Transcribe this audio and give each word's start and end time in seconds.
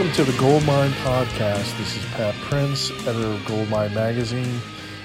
Welcome 0.00 0.24
to 0.24 0.32
the 0.32 0.38
Goldmine 0.38 0.92
Podcast. 0.92 1.76
This 1.76 1.94
is 1.94 2.04
Pat 2.12 2.34
Prince, 2.36 2.90
editor 3.06 3.32
of 3.32 3.44
Goldmine 3.44 3.92
Magazine, 3.92 4.58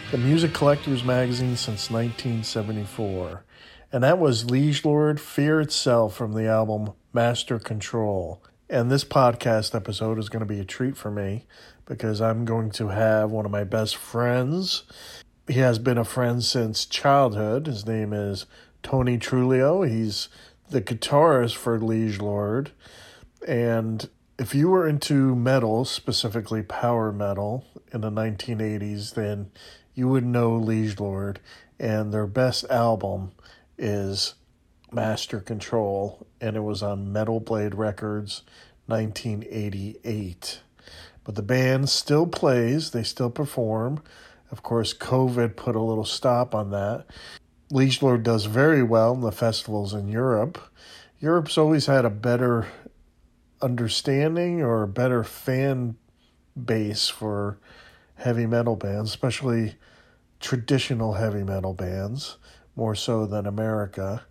the 0.09 0.17
music 0.17 0.53
collector's 0.53 1.03
magazine 1.03 1.57
since 1.57 1.91
1974. 1.91 3.43
And 3.91 4.05
that 4.05 4.19
was 4.19 4.49
Liege 4.49 4.85
Lord 4.85 5.19
Fear 5.19 5.59
Itself 5.59 6.15
from 6.15 6.31
the 6.31 6.47
album 6.47 6.93
Master 7.11 7.59
Control. 7.59 8.41
And 8.69 8.89
this 8.89 9.03
podcast 9.03 9.75
episode 9.75 10.17
is 10.17 10.29
going 10.29 10.39
to 10.39 10.45
be 10.45 10.61
a 10.61 10.65
treat 10.65 10.95
for 10.95 11.11
me 11.11 11.45
because 11.85 12.21
I'm 12.21 12.45
going 12.45 12.71
to 12.71 12.87
have 12.87 13.31
one 13.31 13.43
of 13.43 13.51
my 13.51 13.65
best 13.65 13.97
friends. 13.97 14.83
He 15.45 15.59
has 15.59 15.77
been 15.77 15.97
a 15.97 16.05
friend 16.05 16.41
since 16.41 16.85
childhood. 16.85 17.67
His 17.67 17.85
name 17.85 18.13
is 18.13 18.45
Tony 18.81 19.17
Truglio. 19.17 19.85
He's 19.85 20.29
the 20.69 20.81
guitarist 20.81 21.55
for 21.55 21.81
Liege 21.81 22.21
Lord. 22.21 22.71
And 23.45 24.09
if 24.37 24.53
you 24.53 24.69
were 24.69 24.87
into 24.87 25.35
metal, 25.35 25.85
specifically 25.85 26.61
power 26.61 27.11
metal, 27.11 27.65
in 27.93 28.01
the 28.01 28.11
1980s, 28.11 29.13
then 29.13 29.51
you 29.93 30.07
would 30.09 30.25
know 30.25 30.55
Liege 30.55 30.99
Lord. 30.99 31.39
And 31.79 32.13
their 32.13 32.27
best 32.27 32.65
album 32.69 33.31
is 33.77 34.35
Master 34.91 35.39
Control, 35.39 36.27
and 36.39 36.55
it 36.55 36.61
was 36.61 36.83
on 36.83 37.11
Metal 37.11 37.39
Blade 37.39 37.75
Records, 37.75 38.43
1988. 38.87 40.61
But 41.23 41.35
the 41.35 41.41
band 41.41 41.89
still 41.89 42.27
plays, 42.27 42.91
they 42.91 43.03
still 43.03 43.29
perform. 43.29 44.01
Of 44.51 44.61
course, 44.61 44.93
COVID 44.93 45.55
put 45.55 45.75
a 45.75 45.81
little 45.81 46.05
stop 46.05 46.53
on 46.53 46.71
that. 46.71 47.05
Liege 47.71 48.01
Lord 48.01 48.23
does 48.23 48.45
very 48.45 48.83
well 48.83 49.13
in 49.13 49.21
the 49.21 49.31
festivals 49.31 49.93
in 49.93 50.07
Europe. 50.07 50.59
Europe's 51.19 51.57
always 51.57 51.87
had 51.87 52.05
a 52.05 52.09
better 52.09 52.67
understanding 53.61 54.61
or 54.61 54.85
better 54.87 55.23
fan 55.23 55.95
base 56.61 57.09
for 57.09 57.57
heavy 58.15 58.45
metal 58.45 58.75
bands, 58.75 59.09
especially 59.09 59.75
traditional 60.39 61.13
heavy 61.13 61.43
metal 61.43 61.73
bands, 61.73 62.37
more 62.75 62.95
so 62.95 63.25
than 63.25 63.45
America. 63.45 64.25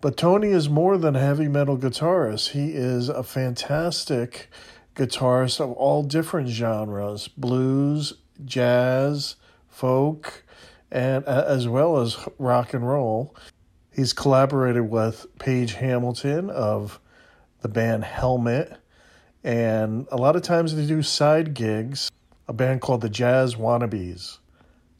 But 0.00 0.16
Tony 0.16 0.48
is 0.48 0.68
more 0.68 0.96
than 0.96 1.16
a 1.16 1.20
heavy 1.20 1.48
metal 1.48 1.76
guitarist. 1.76 2.50
He 2.50 2.70
is 2.72 3.08
a 3.08 3.22
fantastic 3.22 4.48
guitarist 4.94 5.60
of 5.60 5.72
all 5.72 6.02
different 6.02 6.48
genres 6.48 7.28
blues, 7.28 8.14
jazz, 8.44 9.36
folk, 9.68 10.44
and 10.90 11.24
uh, 11.26 11.44
as 11.46 11.68
well 11.68 11.98
as 11.98 12.16
rock 12.38 12.74
and 12.74 12.88
roll. 12.88 13.34
He's 13.92 14.12
collaborated 14.12 14.90
with 14.90 15.26
Page 15.38 15.74
Hamilton 15.74 16.50
of 16.50 17.00
the 17.60 17.68
band 17.68 18.04
Helmet, 18.04 18.76
and 19.42 20.06
a 20.10 20.16
lot 20.16 20.36
of 20.36 20.42
times 20.42 20.74
they 20.74 20.86
do 20.86 21.02
side 21.02 21.54
gigs, 21.54 22.10
a 22.46 22.52
band 22.52 22.80
called 22.80 23.00
the 23.00 23.08
Jazz 23.08 23.54
Wannabes. 23.54 24.38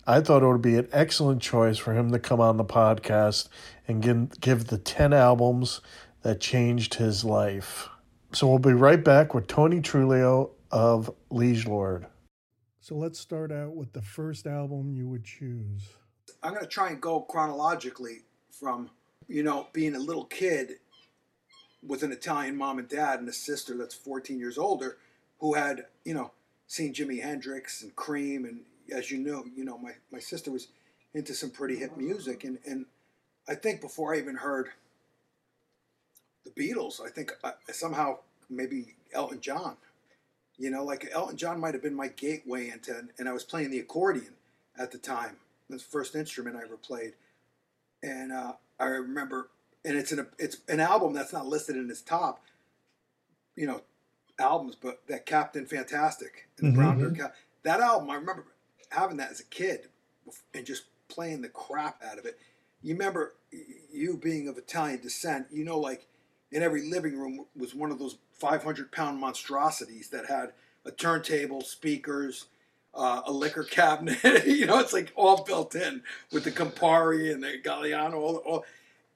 I 0.06 0.20
thought 0.20 0.42
it 0.42 0.46
would 0.46 0.62
be 0.62 0.76
an 0.76 0.88
excellent 0.90 1.42
choice 1.42 1.76
for 1.76 1.92
him 1.92 2.10
to 2.12 2.18
come 2.18 2.40
on 2.40 2.56
the 2.56 2.64
podcast 2.64 3.48
and 3.86 4.02
give, 4.02 4.40
give 4.40 4.66
the 4.68 4.78
10 4.78 5.12
albums 5.12 5.82
that 6.22 6.40
changed 6.40 6.94
his 6.94 7.24
life. 7.24 7.88
So 8.32 8.46
we'll 8.46 8.58
be 8.58 8.72
right 8.72 9.02
back 9.02 9.34
with 9.34 9.46
Tony 9.46 9.80
Truglio 9.80 10.50
of 10.70 11.14
Liege 11.30 11.66
Lord. 11.66 12.06
So 12.80 12.94
let's 12.94 13.18
start 13.18 13.52
out 13.52 13.76
with 13.76 13.92
the 13.92 14.00
first 14.00 14.46
album 14.46 14.94
you 14.94 15.06
would 15.08 15.24
choose. 15.24 15.82
I'm 16.42 16.52
going 16.52 16.64
to 16.64 16.68
try 16.68 16.88
and 16.88 17.00
go 17.00 17.20
chronologically 17.20 18.20
from, 18.50 18.90
you 19.26 19.42
know, 19.42 19.68
being 19.74 19.94
a 19.94 19.98
little 19.98 20.24
kid 20.24 20.76
with 21.88 22.04
an 22.04 22.12
Italian 22.12 22.56
mom 22.56 22.78
and 22.78 22.88
dad 22.88 23.18
and 23.18 23.28
a 23.28 23.32
sister 23.32 23.76
that's 23.76 23.94
14 23.94 24.38
years 24.38 24.58
older 24.58 24.98
who 25.40 25.54
had, 25.54 25.86
you 26.04 26.14
know, 26.14 26.30
seen 26.68 26.94
Jimi 26.94 27.22
Hendrix 27.22 27.82
and 27.82 27.96
Cream 27.96 28.44
and 28.44 28.60
as 28.94 29.10
you 29.10 29.18
know, 29.18 29.44
you 29.56 29.64
know, 29.64 29.78
my, 29.78 29.92
my 30.10 30.18
sister 30.18 30.50
was 30.50 30.68
into 31.14 31.34
some 31.34 31.50
pretty 31.50 31.76
hip 31.76 31.96
music, 31.96 32.44
and, 32.44 32.58
and 32.66 32.86
I 33.48 33.54
think 33.54 33.80
before 33.80 34.14
I 34.14 34.18
even 34.18 34.36
heard 34.36 34.68
the 36.44 36.50
Beatles, 36.50 37.00
I 37.04 37.10
think 37.10 37.32
I, 37.42 37.52
somehow 37.72 38.18
maybe 38.48 38.94
Elton 39.12 39.40
John, 39.40 39.76
you 40.58 40.70
know, 40.70 40.84
like 40.84 41.08
Elton 41.12 41.36
John 41.36 41.60
might 41.60 41.74
have 41.74 41.82
been 41.82 41.94
my 41.94 42.08
gateway 42.08 42.70
into, 42.70 43.08
and 43.18 43.28
I 43.28 43.32
was 43.32 43.44
playing 43.44 43.70
the 43.70 43.78
accordion 43.78 44.34
at 44.78 44.90
the 44.90 44.98
time, 44.98 45.36
the 45.68 45.78
first 45.78 46.14
instrument 46.14 46.56
I 46.56 46.62
ever 46.62 46.76
played, 46.76 47.14
and 48.02 48.32
uh, 48.32 48.52
I 48.78 48.84
remember, 48.86 49.48
and 49.88 49.96
it's 49.96 50.12
an 50.12 50.26
it's 50.38 50.58
an 50.68 50.80
album 50.80 51.14
that's 51.14 51.32
not 51.32 51.46
listed 51.46 51.74
in 51.74 51.90
its 51.90 52.02
top, 52.02 52.42
you 53.56 53.66
know, 53.66 53.80
albums, 54.38 54.76
but 54.80 55.00
that 55.08 55.24
Captain 55.24 55.64
Fantastic 55.64 56.48
and 56.58 56.68
mm-hmm. 56.72 56.80
Brown 56.80 56.98
Dirt 56.98 57.32
that 57.62 57.80
album 57.80 58.10
I 58.10 58.16
remember 58.16 58.44
having 58.90 59.16
that 59.16 59.30
as 59.30 59.40
a 59.40 59.44
kid 59.44 59.88
and 60.54 60.66
just 60.66 60.84
playing 61.08 61.40
the 61.40 61.48
crap 61.48 62.02
out 62.04 62.18
of 62.18 62.26
it. 62.26 62.38
You 62.82 62.94
remember 62.94 63.34
you 63.90 64.18
being 64.18 64.46
of 64.46 64.58
Italian 64.58 65.00
descent, 65.00 65.46
you 65.50 65.64
know, 65.64 65.78
like 65.78 66.06
in 66.52 66.62
every 66.62 66.82
living 66.88 67.18
room 67.18 67.46
was 67.56 67.74
one 67.74 67.90
of 67.90 67.98
those 67.98 68.18
500 68.34 68.92
pound 68.92 69.18
monstrosities 69.18 70.10
that 70.10 70.26
had 70.26 70.52
a 70.84 70.90
turntable, 70.90 71.62
speakers, 71.62 72.46
uh, 72.94 73.22
a 73.26 73.32
liquor 73.32 73.64
cabinet. 73.64 74.18
you 74.46 74.66
know, 74.66 74.78
it's 74.80 74.92
like 74.92 75.12
all 75.16 75.44
built 75.44 75.74
in 75.74 76.02
with 76.30 76.44
the 76.44 76.50
Campari 76.50 77.32
and 77.32 77.42
the 77.42 77.58
Galliano, 77.64 78.14
all, 78.14 78.36
all, 78.36 78.64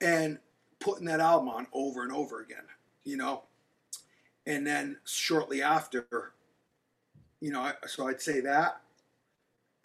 and 0.01 0.39
putting 0.83 1.05
that 1.05 1.19
album 1.19 1.49
on 1.49 1.67
over 1.73 2.03
and 2.03 2.11
over 2.11 2.41
again, 2.41 2.65
you 3.03 3.17
know. 3.17 3.43
And 4.45 4.67
then 4.67 4.97
shortly 5.05 5.61
after, 5.61 6.33
you 7.39 7.51
know, 7.51 7.71
so 7.87 8.07
I'd 8.07 8.21
say 8.21 8.41
that. 8.41 8.81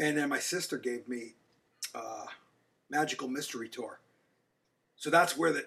And 0.01 0.17
then 0.17 0.29
my 0.29 0.41
sister 0.41 0.77
gave 0.77 1.09
me 1.09 1.35
uh, 1.95 2.27
Magical 2.91 3.29
Mystery 3.29 3.69
Tour. 3.69 4.01
So 4.97 5.11
that's 5.11 5.37
where 5.37 5.53
the, 5.53 5.67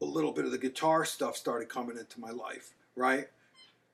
a 0.00 0.04
little 0.04 0.32
bit 0.32 0.44
of 0.44 0.52
the 0.52 0.58
guitar 0.58 1.04
stuff 1.04 1.36
started 1.36 1.68
coming 1.68 1.98
into 1.98 2.20
my 2.20 2.30
life, 2.30 2.74
right? 2.94 3.28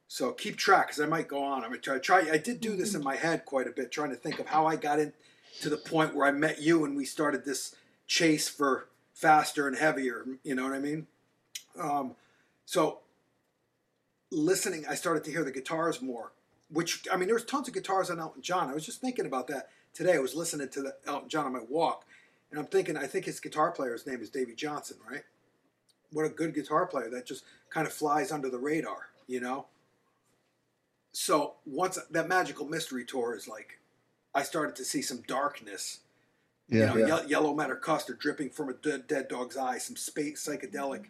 So 0.08 0.32
keep 0.32 0.56
track 0.56 0.88
because 0.88 1.00
I 1.00 1.06
might 1.06 1.28
go 1.28 1.42
on. 1.42 1.64
I'm 1.64 1.70
gonna 1.70 1.78
try, 1.78 1.98
try. 1.98 2.28
I 2.30 2.36
did 2.36 2.60
do 2.60 2.76
this 2.76 2.94
in 2.94 3.02
my 3.02 3.16
head 3.16 3.46
quite 3.46 3.66
a 3.66 3.70
bit, 3.70 3.90
trying 3.90 4.10
to 4.10 4.16
think 4.16 4.40
of 4.40 4.46
how 4.46 4.66
I 4.66 4.76
got 4.76 4.98
in 4.98 5.14
to 5.62 5.70
the 5.70 5.78
point 5.78 6.14
where 6.14 6.26
I 6.26 6.32
met 6.32 6.60
you 6.60 6.84
and 6.84 6.94
we 6.94 7.06
started 7.06 7.44
this 7.44 7.74
chase 8.06 8.46
for 8.46 8.88
faster 9.14 9.68
and 9.68 9.76
heavier. 9.76 10.24
You 10.42 10.54
know 10.54 10.64
what 10.64 10.72
I 10.72 10.78
mean? 10.78 11.06
Um, 11.78 12.14
so 12.64 13.00
listening, 14.30 14.84
I 14.88 14.94
started 14.94 15.24
to 15.24 15.30
hear 15.30 15.44
the 15.44 15.52
guitars 15.52 16.02
more 16.02 16.32
which 16.72 17.06
I 17.12 17.16
mean, 17.16 17.26
there 17.26 17.34
was 17.34 17.44
tons 17.44 17.68
of 17.68 17.74
guitars 17.74 18.10
on 18.10 18.18
Elton 18.18 18.42
John. 18.42 18.70
I 18.70 18.74
was 18.74 18.86
just 18.86 19.00
thinking 19.00 19.26
about 19.26 19.46
that 19.48 19.68
today. 19.92 20.14
I 20.14 20.18
was 20.18 20.34
listening 20.34 20.68
to 20.70 20.82
the 20.82 20.94
Elton 21.06 21.28
John 21.28 21.46
on 21.46 21.52
my 21.52 21.62
walk, 21.68 22.04
and 22.50 22.58
I'm 22.58 22.66
thinking, 22.66 22.96
I 22.96 23.06
think 23.06 23.26
his 23.26 23.40
guitar 23.40 23.70
player's 23.70 24.06
name 24.06 24.22
is 24.22 24.30
Davey 24.30 24.54
Johnson, 24.54 24.96
right? 25.08 25.22
What 26.12 26.24
a 26.24 26.30
good 26.30 26.54
guitar 26.54 26.86
player 26.86 27.10
that 27.10 27.26
just 27.26 27.44
kind 27.70 27.86
of 27.86 27.92
flies 27.92 28.32
under 28.32 28.48
the 28.48 28.58
radar, 28.58 29.08
you 29.26 29.40
know. 29.40 29.66
So 31.12 31.54
once 31.66 31.98
that 32.10 32.28
magical 32.28 32.66
mystery 32.66 33.04
tour 33.04 33.36
is 33.36 33.46
like, 33.46 33.78
I 34.34 34.42
started 34.42 34.74
to 34.76 34.84
see 34.84 35.02
some 35.02 35.22
darkness. 35.26 36.00
Yeah, 36.72 36.94
you 36.94 37.00
know, 37.00 37.06
yeah. 37.06 37.22
Ye- 37.24 37.30
yellow 37.30 37.54
matter 37.54 37.76
custard 37.76 38.18
dripping 38.20 38.50
from 38.50 38.70
a 38.70 38.74
dead, 38.74 39.06
dead 39.08 39.28
dog's 39.28 39.56
eye, 39.56 39.78
some 39.78 39.96
space 39.96 40.46
psychedelic. 40.46 41.06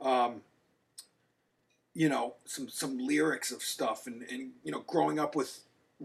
Um, 0.00 0.42
you 1.94 2.08
know 2.08 2.34
some 2.44 2.68
some 2.68 2.98
lyrics 2.98 3.52
of 3.52 3.62
stuff 3.62 4.06
and 4.06 4.22
and 4.30 4.52
you 4.64 4.72
know 4.72 4.80
growing 4.86 5.18
up 5.18 5.36
with 5.36 5.60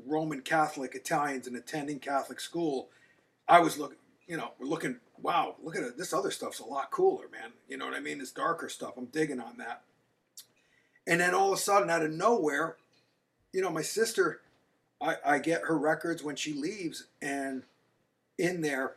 Roman 0.06 0.42
Catholic 0.42 0.95
Italians 0.95 1.48
and 1.48 1.56
attending 1.56 2.00
Catholic 2.00 2.39
school, 2.39 2.89
I 3.48 3.59
was 3.59 3.77
looking 3.77 3.98
you 4.27 4.38
know 4.38 4.51
we're 4.59 4.68
looking 4.68 4.98
wow 5.21 5.56
look 5.63 5.75
at 5.75 5.83
it 5.83 5.98
this 5.98 6.13
other 6.13 6.31
stuff's 6.31 6.59
a 6.59 6.65
lot 6.65 6.92
cooler 6.92 7.27
man 7.31 7.51
you 7.69 7.77
know 7.77 7.86
what 7.86 7.95
I 7.95 8.00
mean 8.01 8.19
this 8.19 8.31
darker 8.31 8.69
stuff 8.69 8.94
I'm 8.98 9.06
digging 9.07 9.39
on 9.39 9.57
that 9.57 9.83
and 11.07 11.19
then 11.21 11.33
all 11.33 11.54
of 11.54 11.59
a 11.59 11.62
sudden 11.62 11.89
out 11.89 12.04
of 12.04 12.12
nowhere 12.12 12.77
you 13.54 13.62
know 13.62 13.71
my 13.71 13.81
sister 13.83 14.42
I, 15.01 15.18
I 15.25 15.39
get 15.39 15.63
her 15.63 15.77
records 15.77 16.24
when 16.24 16.36
she 16.36 16.54
leaves 16.54 17.07
and 17.21 17.63
in 18.38 18.62
there 18.62 18.95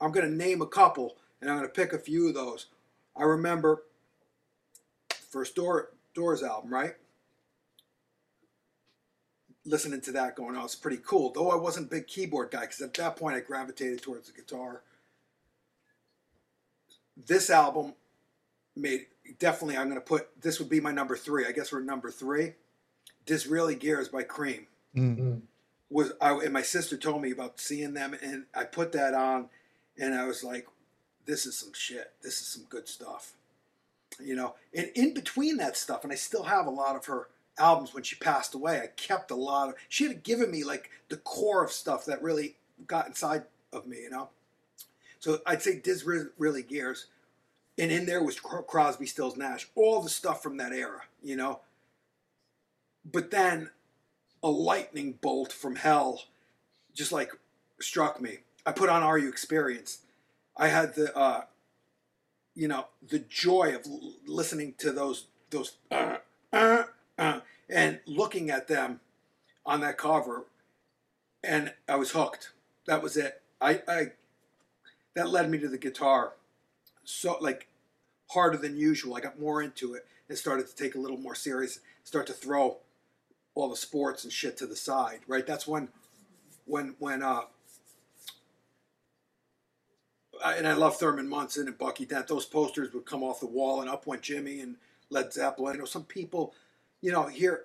I'm 0.00 0.12
going 0.12 0.28
to 0.28 0.34
name 0.34 0.62
a 0.62 0.66
couple 0.66 1.16
and 1.40 1.50
I'm 1.50 1.56
going 1.56 1.68
to 1.68 1.74
pick 1.74 1.92
a 1.92 1.98
few 1.98 2.28
of 2.28 2.34
those 2.34 2.66
I 3.16 3.22
remember 3.22 3.84
first 5.30 5.54
door 5.54 5.90
Doors 6.14 6.42
album, 6.44 6.72
right? 6.72 6.94
Listening 9.66 10.00
to 10.02 10.12
that, 10.12 10.36
going, 10.36 10.56
oh, 10.56 10.64
it's 10.64 10.76
pretty 10.76 11.00
cool. 11.04 11.32
Though 11.32 11.50
I 11.50 11.56
wasn't 11.56 11.86
a 11.86 11.90
big 11.90 12.06
keyboard 12.06 12.50
guy, 12.50 12.60
because 12.60 12.80
at 12.80 12.94
that 12.94 13.16
point 13.16 13.34
I 13.34 13.40
gravitated 13.40 14.02
towards 14.02 14.28
the 14.28 14.40
guitar. 14.40 14.82
This 17.26 17.50
album 17.50 17.94
made 18.76 19.06
definitely. 19.38 19.76
I'm 19.76 19.88
going 19.88 20.00
to 20.00 20.06
put 20.06 20.40
this 20.40 20.58
would 20.58 20.68
be 20.68 20.80
my 20.80 20.92
number 20.92 21.16
three. 21.16 21.46
I 21.46 21.52
guess 21.52 21.72
we're 21.72 21.80
number 21.80 22.10
three. 22.10 22.52
Disraeli 23.26 23.74
Gears 23.74 24.08
by 24.08 24.22
Cream. 24.22 24.66
Mm-hmm. 24.94 25.36
Was 25.90 26.12
I 26.20 26.32
and 26.32 26.52
my 26.52 26.62
sister 26.62 26.96
told 26.96 27.22
me 27.22 27.30
about 27.30 27.60
seeing 27.60 27.94
them, 27.94 28.16
and 28.22 28.46
I 28.54 28.64
put 28.64 28.92
that 28.92 29.14
on, 29.14 29.48
and 29.98 30.14
I 30.14 30.24
was 30.24 30.42
like, 30.42 30.66
"This 31.26 31.46
is 31.46 31.58
some 31.58 31.72
shit. 31.74 32.12
This 32.22 32.40
is 32.40 32.46
some 32.46 32.64
good 32.68 32.88
stuff." 32.88 33.32
you 34.20 34.36
know 34.36 34.54
and 34.72 34.92
in 34.94 35.12
between 35.12 35.56
that 35.56 35.76
stuff 35.76 36.04
and 36.04 36.12
i 36.12 36.14
still 36.14 36.44
have 36.44 36.68
a 36.68 36.70
lot 36.70 36.94
of 36.94 37.04
her 37.06 37.26
albums 37.58 37.94
when 37.94 38.02
she 38.02 38.16
passed 38.16 38.54
away. 38.54 38.80
I 38.80 38.88
kept 38.88 39.30
a 39.30 39.36
lot 39.36 39.68
of. 39.68 39.74
She 39.88 40.04
had 40.04 40.22
given 40.22 40.50
me 40.50 40.64
like 40.64 40.90
the 41.08 41.16
core 41.16 41.64
of 41.64 41.72
stuff 41.72 42.04
that 42.06 42.22
really 42.22 42.56
got 42.86 43.06
inside 43.06 43.44
of 43.72 43.86
me, 43.86 44.02
you 44.02 44.10
know. 44.10 44.30
So 45.20 45.40
I'd 45.46 45.62
say 45.62 45.80
Disraeli 45.80 46.62
Gears, 46.62 47.06
and 47.78 47.90
in 47.90 48.06
there 48.06 48.22
was 48.22 48.38
Crosby, 48.38 49.06
Stills, 49.06 49.36
Nash, 49.36 49.68
all 49.74 50.02
the 50.02 50.10
stuff 50.10 50.42
from 50.42 50.56
that 50.58 50.72
era, 50.72 51.02
you 51.22 51.36
know. 51.36 51.60
But 53.10 53.30
then 53.30 53.70
a 54.44 54.50
lightning 54.50 55.18
bolt 55.22 55.50
from 55.50 55.76
hell 55.76 56.22
just 56.94 57.10
like 57.10 57.32
struck 57.80 58.20
me. 58.20 58.38
I 58.66 58.72
put 58.72 58.90
on 58.90 59.02
Are 59.02 59.18
You 59.18 59.28
Experienced? 59.28 60.02
I 60.56 60.68
had 60.68 60.94
the, 60.94 61.16
uh, 61.16 61.44
you 62.54 62.68
know, 62.68 62.86
the 63.02 63.18
joy 63.18 63.74
of 63.74 63.86
listening 64.26 64.74
to 64.78 64.92
those 64.92 65.26
those 65.50 65.76
uh, 65.90 66.18
uh, 66.52 66.84
uh, 67.18 67.40
and 67.68 68.00
looking 68.06 68.50
at 68.50 68.68
them 68.68 69.00
on 69.66 69.80
that 69.80 69.98
cover, 69.98 70.44
and 71.42 71.72
I 71.88 71.96
was 71.96 72.12
hooked. 72.12 72.52
That 72.86 73.02
was 73.02 73.16
it. 73.16 73.42
I, 73.60 73.82
I 73.88 74.12
that 75.14 75.30
led 75.30 75.50
me 75.50 75.58
to 75.58 75.68
the 75.68 75.78
guitar, 75.78 76.34
so 77.02 77.38
like 77.40 77.66
harder 78.30 78.58
than 78.58 78.76
usual. 78.76 79.16
I 79.16 79.20
got 79.20 79.40
more 79.40 79.62
into 79.62 79.94
it 79.94 80.06
and 80.28 80.38
started 80.38 80.68
to 80.68 80.76
take 80.76 80.94
a 80.94 81.00
little 81.00 81.18
more 81.18 81.34
serious. 81.34 81.80
Start 82.04 82.26
to 82.28 82.32
throw 82.32 82.78
all 83.54 83.68
the 83.68 83.76
sports 83.76 84.24
and 84.24 84.32
shit 84.32 84.56
to 84.58 84.66
the 84.66 84.76
side. 84.76 85.20
Right. 85.26 85.46
That's 85.46 85.66
when 85.66 85.88
when 86.66 86.94
when 86.98 87.22
uh 87.22 87.42
and 90.44 90.66
I 90.66 90.74
love 90.74 90.96
Thurman 90.96 91.28
Munson 91.28 91.68
and 91.68 91.78
Bucky 91.78 92.04
Dent. 92.04 92.28
Those 92.28 92.46
posters 92.46 92.92
would 92.92 93.06
come 93.06 93.22
off 93.22 93.40
the 93.40 93.46
wall, 93.46 93.80
and 93.80 93.90
up 93.90 94.06
went 94.06 94.22
Jimi 94.22 94.62
and 94.62 94.76
Led 95.10 95.32
Zeppelin. 95.32 95.74
You 95.74 95.80
know, 95.80 95.86
some 95.86 96.04
people, 96.04 96.54
you 97.00 97.12
know, 97.12 97.26
hear 97.26 97.64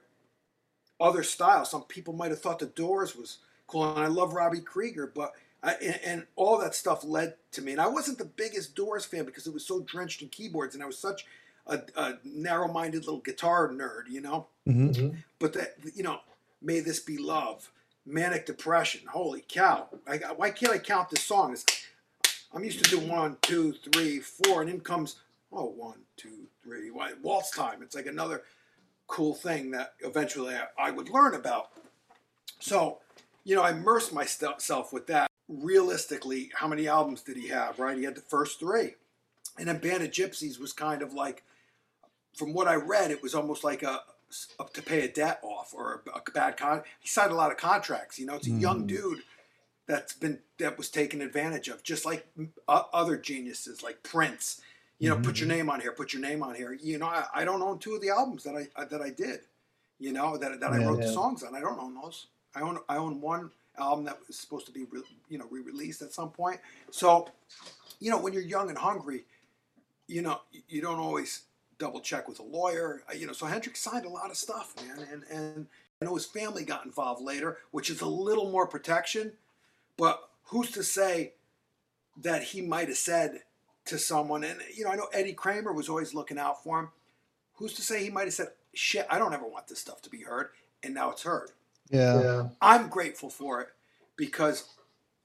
other 1.00 1.24
styles. 1.24 1.72
Some 1.72 1.84
people 1.84 2.14
might 2.14 2.32
have 2.32 2.40
thought 2.40 2.60
the 2.60 2.68
Doors 2.68 3.16
was 3.16 3.40
cool, 3.68 3.90
and 3.90 4.04
I 4.04 4.08
love 4.08 4.34
Robbie 4.34 4.62
Krieger, 4.62 5.12
but 5.14 5.34
I, 5.64 5.74
and, 5.74 6.00
and, 6.06 6.28
all 6.36 6.58
that 6.60 6.74
stuff 6.74 7.04
led 7.04 7.36
to 7.52 7.62
me. 7.62 7.74
And 7.74 7.82
I 7.82 7.88
wasn't 7.88 8.18
the 8.18 8.26
biggest 8.26 8.76
Doors 8.76 9.04
fan 9.04 9.26
because 9.26 9.46
it 9.46 9.54
was 9.54 9.66
so 9.66 9.82
drenched 9.82 10.22
in 10.22 10.30
keyboards, 10.30 10.74
and 10.74 10.84
I 10.84 10.88
was 10.88 10.98
such 10.98 11.26
a, 11.70 11.82
a 11.96 12.18
narrow-minded 12.24 13.06
little 13.06 13.22
guitar 13.22 13.70
nerd, 13.70 14.10
you 14.10 14.22
know. 14.22 14.48
Mm-hmm. 14.68 15.16
But 15.40 15.54
that, 15.54 15.76
you 15.96 16.04
know, 16.04 16.20
may 16.62 16.82
this 16.82 17.00
be 17.00 17.18
love, 17.18 17.72
manic 18.06 18.46
depression. 18.46 19.02
Holy 19.08 19.44
cow! 19.48 19.88
I, 20.08 20.18
why 20.36 20.50
can't 20.50 20.74
I 20.74 20.80
count 20.80 21.10
this 21.10 21.24
song? 21.24 21.54
It's, 21.54 21.66
I'm 22.54 22.64
used 22.64 22.84
to 22.84 22.90
do 22.90 23.00
one, 23.00 23.38
two, 23.42 23.74
three, 23.92 24.20
four, 24.20 24.62
and 24.62 24.70
in 24.70 24.82
comes 24.82 25.18
oh 25.52 25.66
one, 25.66 26.00
two, 26.18 26.48
three. 26.64 26.92
Why 26.92 27.14
waltz 27.22 27.52
time? 27.52 27.82
It's 27.82 27.96
like 27.96 28.08
another 28.08 28.44
cool 29.08 29.34
thing 29.34 29.72
that 29.72 29.94
eventually 30.02 30.56
I, 30.56 30.88
I 30.88 30.92
would 30.92 31.10
learn 31.10 31.36
about. 31.36 31.70
So, 32.60 33.00
you 33.44 33.56
know, 33.56 33.62
I 33.62 33.72
immersed 33.72 34.14
myself 34.14 34.92
with 34.92 35.08
that. 35.08 35.28
Realistically, 35.48 36.52
how 36.54 36.68
many 36.68 36.88
albums 36.88 37.22
did 37.22 37.38
he 37.38 37.48
have? 37.48 37.80
Right, 37.80 37.98
he 37.98 38.04
had 38.04 38.16
the 38.16 38.22
first 38.22 38.60
three, 38.60 38.96
and 39.58 39.68
then 39.68 39.78
Band 39.78 40.04
of 40.04 40.12
Gypsys 40.12 40.60
was 40.60 40.74
kind 40.74 41.02
of 41.02 41.14
like, 41.14 41.44
from 42.36 42.54
what 42.54 42.68
I 42.68 42.76
read, 42.76 43.12
it 43.12 43.22
was 43.22 43.36
almost 43.36 43.64
like 43.64 43.84
a 43.84 44.02
to 44.74 44.82
pay 44.82 45.02
a 45.02 45.08
debt 45.08 45.40
off 45.44 45.74
or 45.74 46.04
a, 46.14 46.20
a 46.20 46.32
bad 46.32 46.58
con. 46.58 46.84
He 47.00 47.08
signed 47.08 47.32
a 47.32 47.36
lot 47.36 47.52
of 47.52 47.58
contracts. 47.58 48.20
You 48.20 48.28
know, 48.28 48.36
it's 48.36 48.48
a 48.48 48.52
mm. 48.52 48.62
young 48.62 48.86
dude 48.86 49.24
that's 49.88 50.14
been 50.14 50.40
that 50.60 50.78
was 50.78 50.90
taken 50.90 51.22
advantage 51.22 51.68
of, 51.68 51.84
just 51.84 52.06
like 52.06 52.28
other 52.68 53.18
geniuses 53.18 53.82
like 53.84 54.04
Prince. 54.04 54.62
You 55.00 55.10
know, 55.10 55.16
mm-hmm. 55.16 55.24
put 55.24 55.40
your 55.40 55.48
mm-hmm. 55.48 55.58
name 55.58 55.70
on 55.70 55.82
here. 55.82 55.92
Put 55.94 56.14
your 56.14 56.22
name 56.22 56.44
on 56.44 56.56
here. 56.56 56.78
You 56.80 57.00
know, 57.00 57.08
I, 57.08 57.26
I 57.34 57.46
don't 57.46 57.62
own 57.62 57.80
two 57.80 57.96
of 57.96 58.02
the 58.02 58.10
albums 58.10 58.44
that 58.44 58.56
I 58.56 58.86
that 58.86 59.02
I 59.02 59.10
did. 59.10 59.42
You 59.98 60.14
know 60.14 60.38
that 60.38 60.60
that 60.60 60.72
yeah, 60.72 60.80
I 60.80 60.86
wrote 60.86 61.00
yeah. 61.00 61.08
the 61.08 61.14
songs 61.14 61.44
on. 61.44 61.56
I 61.56 61.60
don't 61.60 61.80
own 61.80 61.96
those. 61.96 62.28
I 62.56 62.62
own 62.62 62.80
I 62.88 62.98
own 62.98 63.20
one 63.20 63.52
album 63.78 64.06
that 64.06 64.20
was 64.28 64.38
supposed 64.38 64.66
to 64.68 64.72
be 64.72 64.86
re, 64.92 65.02
you 65.30 65.38
know 65.38 65.46
re-released 65.50 66.02
at 66.02 66.14
some 66.14 66.30
point. 66.30 66.60
So, 66.92 67.30
you 68.00 68.12
know, 68.12 68.20
when 68.20 68.34
you're 68.34 68.42
young 68.42 68.70
and 68.70 68.78
hungry, 68.78 69.26
you 70.08 70.22
know, 70.22 70.42
you 70.68 70.82
don't 70.82 71.00
always 71.00 71.44
double 71.80 72.02
check 72.02 72.28
with 72.28 72.40
a 72.40 72.44
lawyer. 72.44 73.04
Uh, 73.10 73.14
you 73.14 73.26
know, 73.26 73.34
so 73.34 73.48
Hendrix 73.48 73.80
signed 73.80 74.06
a 74.06 74.10
lot 74.10 74.30
of 74.30 74.38
stuff, 74.38 74.76
man, 74.76 75.08
and 75.12 75.24
and 75.32 75.68
I 76.02 76.06
know 76.06 76.16
his 76.16 76.26
family 76.26 76.64
got 76.64 76.86
involved 76.86 77.22
later, 77.24 77.58
which 77.72 77.90
is 77.90 78.02
a 78.02 78.08
little 78.08 78.52
more 78.52 78.68
protection. 78.68 79.34
But 79.98 80.30
who's 80.46 80.72
to 80.72 80.84
say 80.84 81.34
that 82.22 82.44
he 82.44 82.62
might 82.62 82.90
have 82.90 82.98
said 82.98 83.42
to 83.86 83.98
someone, 83.98 84.44
and 84.44 84.60
you 84.76 84.84
know, 84.84 84.92
I 84.92 84.96
know 84.96 85.08
Eddie 85.14 85.34
Kramer 85.34 85.74
was 85.74 85.90
always 85.90 86.14
looking 86.14 86.38
out 86.38 86.64
for 86.64 86.80
him. 86.80 86.90
Who's 87.56 87.74
to 87.74 87.82
say 87.82 88.04
he 88.04 88.10
might 88.10 88.26
have 88.26 88.34
said, 88.34 88.50
"Shit, 88.74 89.08
I 89.10 89.18
don't 89.18 89.34
ever 89.34 89.48
want 89.48 89.68
this 89.68 89.80
stuff 89.80 90.02
to 90.04 90.10
be 90.10 90.22
heard," 90.22 90.50
and 90.84 90.94
now 90.94 91.12
it's 91.12 91.24
heard. 91.24 91.52
Yeah. 91.90 92.22
yeah. 92.22 92.48
I'm 92.62 92.88
grateful 92.90 93.30
for 93.30 93.62
it 93.62 93.70
because 94.16 94.70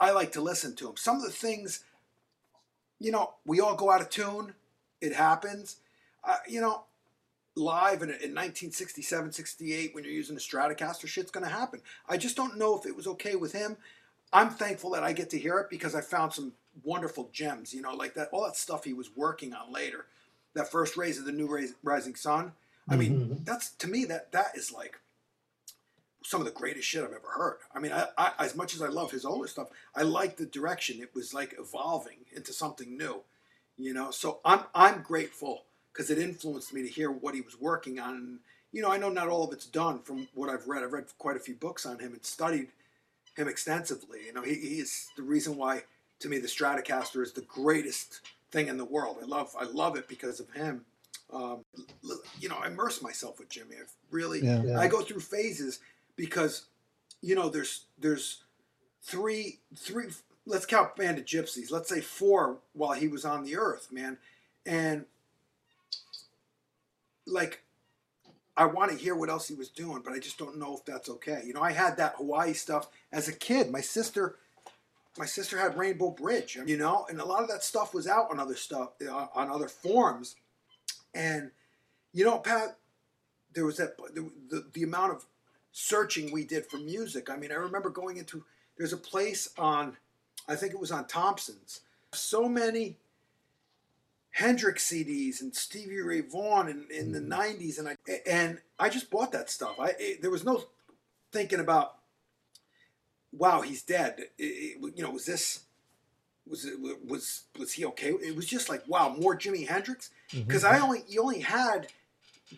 I 0.00 0.12
like 0.12 0.32
to 0.32 0.40
listen 0.40 0.74
to 0.76 0.88
him. 0.88 0.96
Some 0.96 1.16
of 1.16 1.22
the 1.22 1.30
things, 1.30 1.84
you 2.98 3.12
know, 3.12 3.34
we 3.44 3.60
all 3.60 3.76
go 3.76 3.90
out 3.90 4.00
of 4.00 4.08
tune. 4.08 4.54
It 5.00 5.12
happens. 5.12 5.76
Uh, 6.26 6.36
you 6.48 6.60
know, 6.60 6.84
live 7.56 8.02
in, 8.02 8.08
in 8.08 8.34
1967, 8.34 9.32
68, 9.32 9.94
when 9.94 10.04
you're 10.04 10.12
using 10.12 10.36
a 10.36 10.40
Stratocaster, 10.40 11.06
shit's 11.06 11.30
going 11.30 11.44
to 11.44 11.52
happen. 11.52 11.80
I 12.08 12.16
just 12.16 12.36
don't 12.36 12.58
know 12.58 12.78
if 12.78 12.86
it 12.86 12.96
was 12.96 13.06
okay 13.06 13.36
with 13.36 13.52
him. 13.52 13.76
I'm 14.32 14.50
thankful 14.50 14.90
that 14.90 15.04
I 15.04 15.12
get 15.12 15.30
to 15.30 15.38
hear 15.38 15.58
it 15.58 15.70
because 15.70 15.94
I 15.94 16.00
found 16.00 16.32
some 16.32 16.52
wonderful 16.82 17.30
gems, 17.32 17.72
you 17.72 17.82
know, 17.82 17.94
like 17.94 18.14
that, 18.14 18.28
all 18.32 18.44
that 18.44 18.56
stuff 18.56 18.84
he 18.84 18.92
was 18.92 19.14
working 19.14 19.54
on 19.54 19.72
later. 19.72 20.06
That 20.54 20.70
first 20.70 20.96
rays 20.96 21.18
of 21.18 21.24
the 21.24 21.32
new 21.32 21.48
rising 21.82 22.14
sun. 22.14 22.52
I 22.88 22.96
mean, 22.96 23.12
mm-hmm. 23.12 23.44
that's 23.44 23.70
to 23.70 23.88
me 23.88 24.04
that 24.06 24.30
that 24.32 24.56
is 24.56 24.72
like 24.72 25.00
some 26.22 26.40
of 26.40 26.46
the 26.46 26.52
greatest 26.52 26.88
shit 26.88 27.02
I've 27.02 27.10
ever 27.10 27.30
heard. 27.36 27.58
I 27.74 27.78
mean, 27.80 27.92
I, 27.92 28.08
I, 28.16 28.32
as 28.38 28.54
much 28.54 28.74
as 28.74 28.82
I 28.82 28.88
love 28.88 29.10
his 29.10 29.24
older 29.24 29.48
stuff, 29.48 29.68
I 29.94 30.02
like 30.02 30.36
the 30.36 30.46
direction 30.46 31.00
it 31.00 31.14
was 31.14 31.34
like 31.34 31.54
evolving 31.58 32.18
into 32.34 32.52
something 32.52 32.96
new, 32.96 33.22
you 33.76 33.94
know. 33.94 34.10
So 34.10 34.40
I'm 34.44 34.60
I'm 34.74 35.02
grateful 35.02 35.64
because 35.94 36.10
it 36.10 36.18
influenced 36.18 36.74
me 36.74 36.82
to 36.82 36.88
hear 36.88 37.10
what 37.10 37.34
he 37.34 37.40
was 37.40 37.60
working 37.60 38.00
on. 38.00 38.14
And, 38.14 38.38
you 38.72 38.82
know, 38.82 38.90
I 38.90 38.98
know 38.98 39.10
not 39.10 39.28
all 39.28 39.44
of 39.44 39.52
it's 39.52 39.66
done 39.66 40.00
from 40.00 40.26
what 40.34 40.50
I've 40.50 40.66
read. 40.66 40.82
I've 40.82 40.92
read 40.92 41.06
quite 41.18 41.36
a 41.36 41.40
few 41.40 41.54
books 41.54 41.86
on 41.86 42.00
him 42.00 42.12
and 42.12 42.24
studied 42.24 42.68
him 43.36 43.48
extensively. 43.48 44.20
You 44.26 44.32
know, 44.32 44.42
he, 44.42 44.54
he 44.54 44.80
is 44.80 45.08
the 45.16 45.22
reason 45.22 45.56
why, 45.56 45.84
to 46.20 46.28
me, 46.28 46.38
the 46.38 46.48
Stratocaster 46.48 47.22
is 47.22 47.32
the 47.32 47.42
greatest 47.42 48.22
thing 48.50 48.68
in 48.68 48.76
the 48.76 48.84
world. 48.84 49.18
I 49.22 49.26
love 49.26 49.54
I 49.58 49.64
love 49.64 49.96
it 49.96 50.08
because 50.08 50.40
of 50.40 50.50
him. 50.50 50.84
Um, 51.32 51.64
you 52.38 52.48
know, 52.48 52.56
I 52.56 52.68
immerse 52.68 53.02
myself 53.02 53.38
with 53.38 53.48
Jimi. 53.48 53.80
I've 53.80 53.92
really 54.10 54.40
yeah, 54.40 54.62
yeah. 54.62 54.78
I 54.78 54.86
go 54.88 55.02
through 55.02 55.20
phases 55.20 55.80
because 56.16 56.66
you 57.20 57.34
know 57.34 57.48
there's 57.48 57.86
there's 57.98 58.44
three 59.02 59.60
three 59.76 60.06
let's 60.46 60.66
count 60.66 60.96
Band 60.96 61.18
of 61.18 61.24
Gypsys. 61.24 61.70
Let's 61.70 61.88
say 61.88 62.00
four 62.00 62.58
while 62.72 62.92
he 62.92 63.08
was 63.08 63.24
on 63.24 63.44
the 63.44 63.56
earth, 63.56 63.88
man. 63.90 64.18
And 64.66 65.04
like 67.26 67.62
I 68.56 68.66
want 68.66 68.92
to 68.92 68.96
hear 68.96 69.14
what 69.14 69.30
else 69.30 69.48
he 69.48 69.54
was 69.54 69.68
doing, 69.68 70.02
but 70.04 70.12
I 70.12 70.18
just 70.18 70.38
don't 70.38 70.58
know 70.58 70.76
if 70.76 70.84
that's 70.84 71.08
okay. 71.08 71.42
You 71.44 71.54
know, 71.54 71.62
I 71.62 71.72
had 71.72 71.96
that 71.96 72.14
Hawaii 72.16 72.52
stuff 72.52 72.88
as 73.12 73.28
a 73.28 73.32
kid. 73.32 73.70
My 73.70 73.80
sister, 73.80 74.36
my 75.18 75.26
sister 75.26 75.58
had 75.58 75.76
Rainbow 75.76 76.10
Bridge, 76.10 76.56
you 76.66 76.76
know, 76.76 77.06
and 77.08 77.20
a 77.20 77.24
lot 77.24 77.42
of 77.42 77.48
that 77.48 77.64
stuff 77.64 77.92
was 77.92 78.06
out 78.06 78.30
on 78.30 78.38
other 78.38 78.54
stuff 78.54 78.90
uh, 79.06 79.26
on 79.34 79.50
other 79.50 79.68
forums. 79.68 80.36
And 81.14 81.50
you 82.12 82.24
know, 82.24 82.38
Pat, 82.38 82.76
there 83.52 83.64
was 83.64 83.76
that 83.78 83.96
the, 84.14 84.30
the, 84.50 84.66
the 84.72 84.82
amount 84.84 85.12
of 85.12 85.26
searching 85.72 86.32
we 86.32 86.44
did 86.44 86.64
for 86.66 86.76
music. 86.78 87.28
I 87.28 87.36
mean, 87.36 87.50
I 87.50 87.56
remember 87.56 87.90
going 87.90 88.16
into 88.16 88.44
there's 88.78 88.92
a 88.92 88.96
place 88.96 89.50
on, 89.58 89.96
I 90.48 90.54
think 90.54 90.72
it 90.72 90.80
was 90.80 90.92
on 90.92 91.06
Thompson's. 91.06 91.80
So 92.12 92.48
many 92.48 92.96
Hendrix 94.34 94.90
CDs 94.90 95.40
and 95.40 95.54
Stevie 95.54 96.00
Ray 96.00 96.20
Vaughan 96.20 96.68
in, 96.68 96.86
in 96.90 97.12
the 97.12 97.20
'90s, 97.20 97.78
mm-hmm. 97.78 97.86
and 97.86 97.96
I 98.08 98.20
and 98.28 98.58
I 98.80 98.88
just 98.88 99.08
bought 99.08 99.30
that 99.30 99.48
stuff. 99.48 99.76
I 99.78 99.94
it, 99.96 100.22
there 100.22 100.30
was 100.30 100.44
no 100.44 100.64
thinking 101.30 101.60
about, 101.60 101.94
wow, 103.32 103.60
he's 103.60 103.82
dead. 103.82 104.24
It, 104.36 104.80
you 104.96 105.04
know, 105.04 105.10
was 105.10 105.24
this 105.24 105.60
was 106.48 106.64
it 106.64 106.74
was 107.06 107.44
was 107.56 107.74
he 107.74 107.84
okay? 107.86 108.08
It 108.08 108.34
was 108.34 108.46
just 108.46 108.68
like 108.68 108.82
wow, 108.88 109.14
more 109.16 109.38
Jimi 109.38 109.68
Hendrix 109.68 110.10
because 110.32 110.64
mm-hmm. 110.64 110.74
I 110.74 110.80
only 110.80 111.04
you 111.08 111.22
only 111.22 111.40
had 111.40 111.86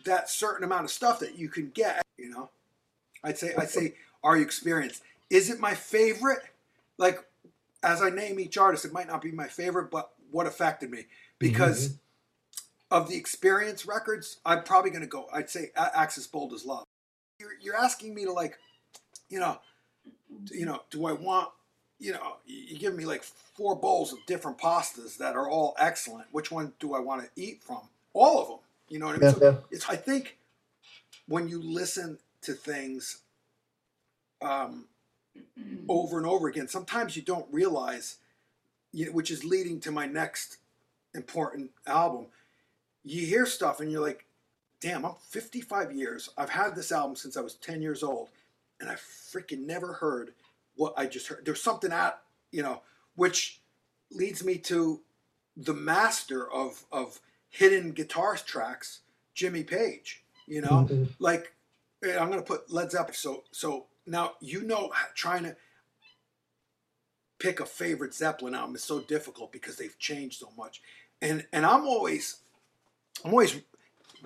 that 0.03 0.31
certain 0.31 0.63
amount 0.63 0.85
of 0.85 0.89
stuff 0.89 1.19
that 1.19 1.37
you 1.37 1.47
can 1.47 1.69
get. 1.75 2.03
You 2.17 2.31
know, 2.31 2.49
I'd 3.23 3.37
say 3.37 3.53
I'd 3.55 3.69
say, 3.69 3.93
are 4.23 4.35
you 4.35 4.41
experienced? 4.41 5.03
Is 5.29 5.51
it 5.51 5.59
my 5.59 5.75
favorite? 5.75 6.41
Like 6.97 7.23
as 7.83 8.01
I 8.01 8.09
name 8.09 8.39
each 8.39 8.57
artist, 8.57 8.83
it 8.83 8.93
might 8.93 9.07
not 9.07 9.21
be 9.21 9.31
my 9.31 9.47
favorite, 9.47 9.91
but 9.91 10.09
what 10.31 10.47
affected 10.47 10.89
me 10.89 11.05
because 11.39 11.89
mm-hmm. 11.89 12.95
of 12.95 13.09
the 13.09 13.15
experience 13.15 13.85
records, 13.85 14.39
I'm 14.45 14.63
probably 14.63 14.91
going 14.91 15.01
to 15.01 15.07
go. 15.07 15.27
I'd 15.33 15.49
say 15.49 15.71
Axis 15.75 16.27
Bold 16.27 16.53
as 16.53 16.65
Love. 16.65 16.85
You're, 17.39 17.51
you're 17.61 17.75
asking 17.75 18.15
me 18.15 18.25
to 18.25 18.31
like, 18.31 18.57
you 19.29 19.39
know, 19.39 19.59
you 20.51 20.65
know, 20.65 20.81
do 20.89 21.05
I 21.05 21.11
want, 21.13 21.49
you 21.99 22.13
know, 22.13 22.37
you 22.45 22.77
give 22.77 22.95
me 22.95 23.05
like 23.05 23.23
four 23.23 23.75
bowls 23.75 24.13
of 24.13 24.19
different 24.25 24.57
pastas 24.57 25.17
that 25.17 25.35
are 25.35 25.49
all 25.49 25.75
excellent. 25.79 26.27
Which 26.31 26.51
one 26.51 26.73
do 26.79 26.93
I 26.93 26.99
want 26.99 27.23
to 27.23 27.29
eat 27.41 27.63
from? 27.63 27.81
All 28.13 28.41
of 28.41 28.47
them. 28.47 28.59
You 28.89 28.99
know 28.99 29.07
what 29.07 29.15
I 29.15 29.19
mean? 29.19 29.29
Yeah, 29.29 29.39
so 29.39 29.43
yeah. 29.43 29.57
it's 29.71 29.89
I 29.89 29.95
think 29.95 30.37
when 31.27 31.49
you 31.49 31.61
listen 31.61 32.19
to 32.41 32.53
things 32.53 33.21
um, 34.41 34.85
over 35.89 36.17
and 36.17 36.25
over 36.25 36.47
again, 36.47 36.67
sometimes 36.67 37.15
you 37.15 37.21
don't 37.21 37.45
realize, 37.51 38.17
you 38.93 39.11
which 39.11 39.31
is 39.31 39.43
leading 39.43 39.79
to 39.81 39.91
my 39.91 40.05
next 40.05 40.57
important 41.17 41.71
album. 41.85 42.27
You 43.03 43.25
hear 43.25 43.45
stuff 43.45 43.79
and 43.79 43.91
you're 43.91 44.01
like, 44.01 44.25
damn, 44.81 45.05
I'm 45.05 45.15
55 45.29 45.91
years. 45.91 46.29
I've 46.37 46.49
had 46.49 46.75
this 46.75 46.91
album 46.91 47.15
since 47.15 47.35
I 47.35 47.41
was 47.41 47.55
10 47.55 47.81
years 47.81 48.03
old, 48.03 48.29
and 48.79 48.89
I 48.89 48.93
freaking 48.95 49.65
never 49.65 49.93
heard 49.93 50.33
what 50.75 50.93
I 50.95 51.07
just 51.07 51.27
heard. 51.27 51.43
There's 51.45 51.61
something 51.61 51.91
at, 51.91 52.19
you 52.51 52.61
know, 52.61 52.81
which 53.15 53.61
leads 54.11 54.43
me 54.43 54.57
to 54.57 55.01
the 55.57 55.73
master 55.73 56.49
of 56.51 56.85
of 56.91 57.19
hidden 57.49 57.91
guitar 57.91 58.35
tracks, 58.37 59.01
Jimmy 59.33 59.63
Page. 59.63 60.23
You 60.45 60.61
know, 60.61 60.87
mm-hmm. 60.89 61.05
like 61.19 61.53
I'm 62.03 62.29
gonna 62.29 62.41
put 62.43 62.71
Led 62.71 62.91
Zeppelin. 62.91 63.15
So 63.15 63.43
so 63.51 63.87
now 64.05 64.33
you 64.39 64.63
know 64.63 64.91
trying 65.15 65.43
to 65.43 65.55
pick 67.39 67.59
a 67.59 67.65
favorite 67.65 68.13
Zeppelin 68.13 68.55
album 68.55 68.75
is 68.75 68.83
so 68.83 68.99
difficult 68.99 69.51
because 69.51 69.75
they've 69.75 69.97
changed 69.99 70.39
so 70.39 70.49
much. 70.57 70.81
And 71.21 71.45
and 71.51 71.65
I'm 71.65 71.85
always 71.85 72.37
I'm 73.23 73.31
always 73.31 73.59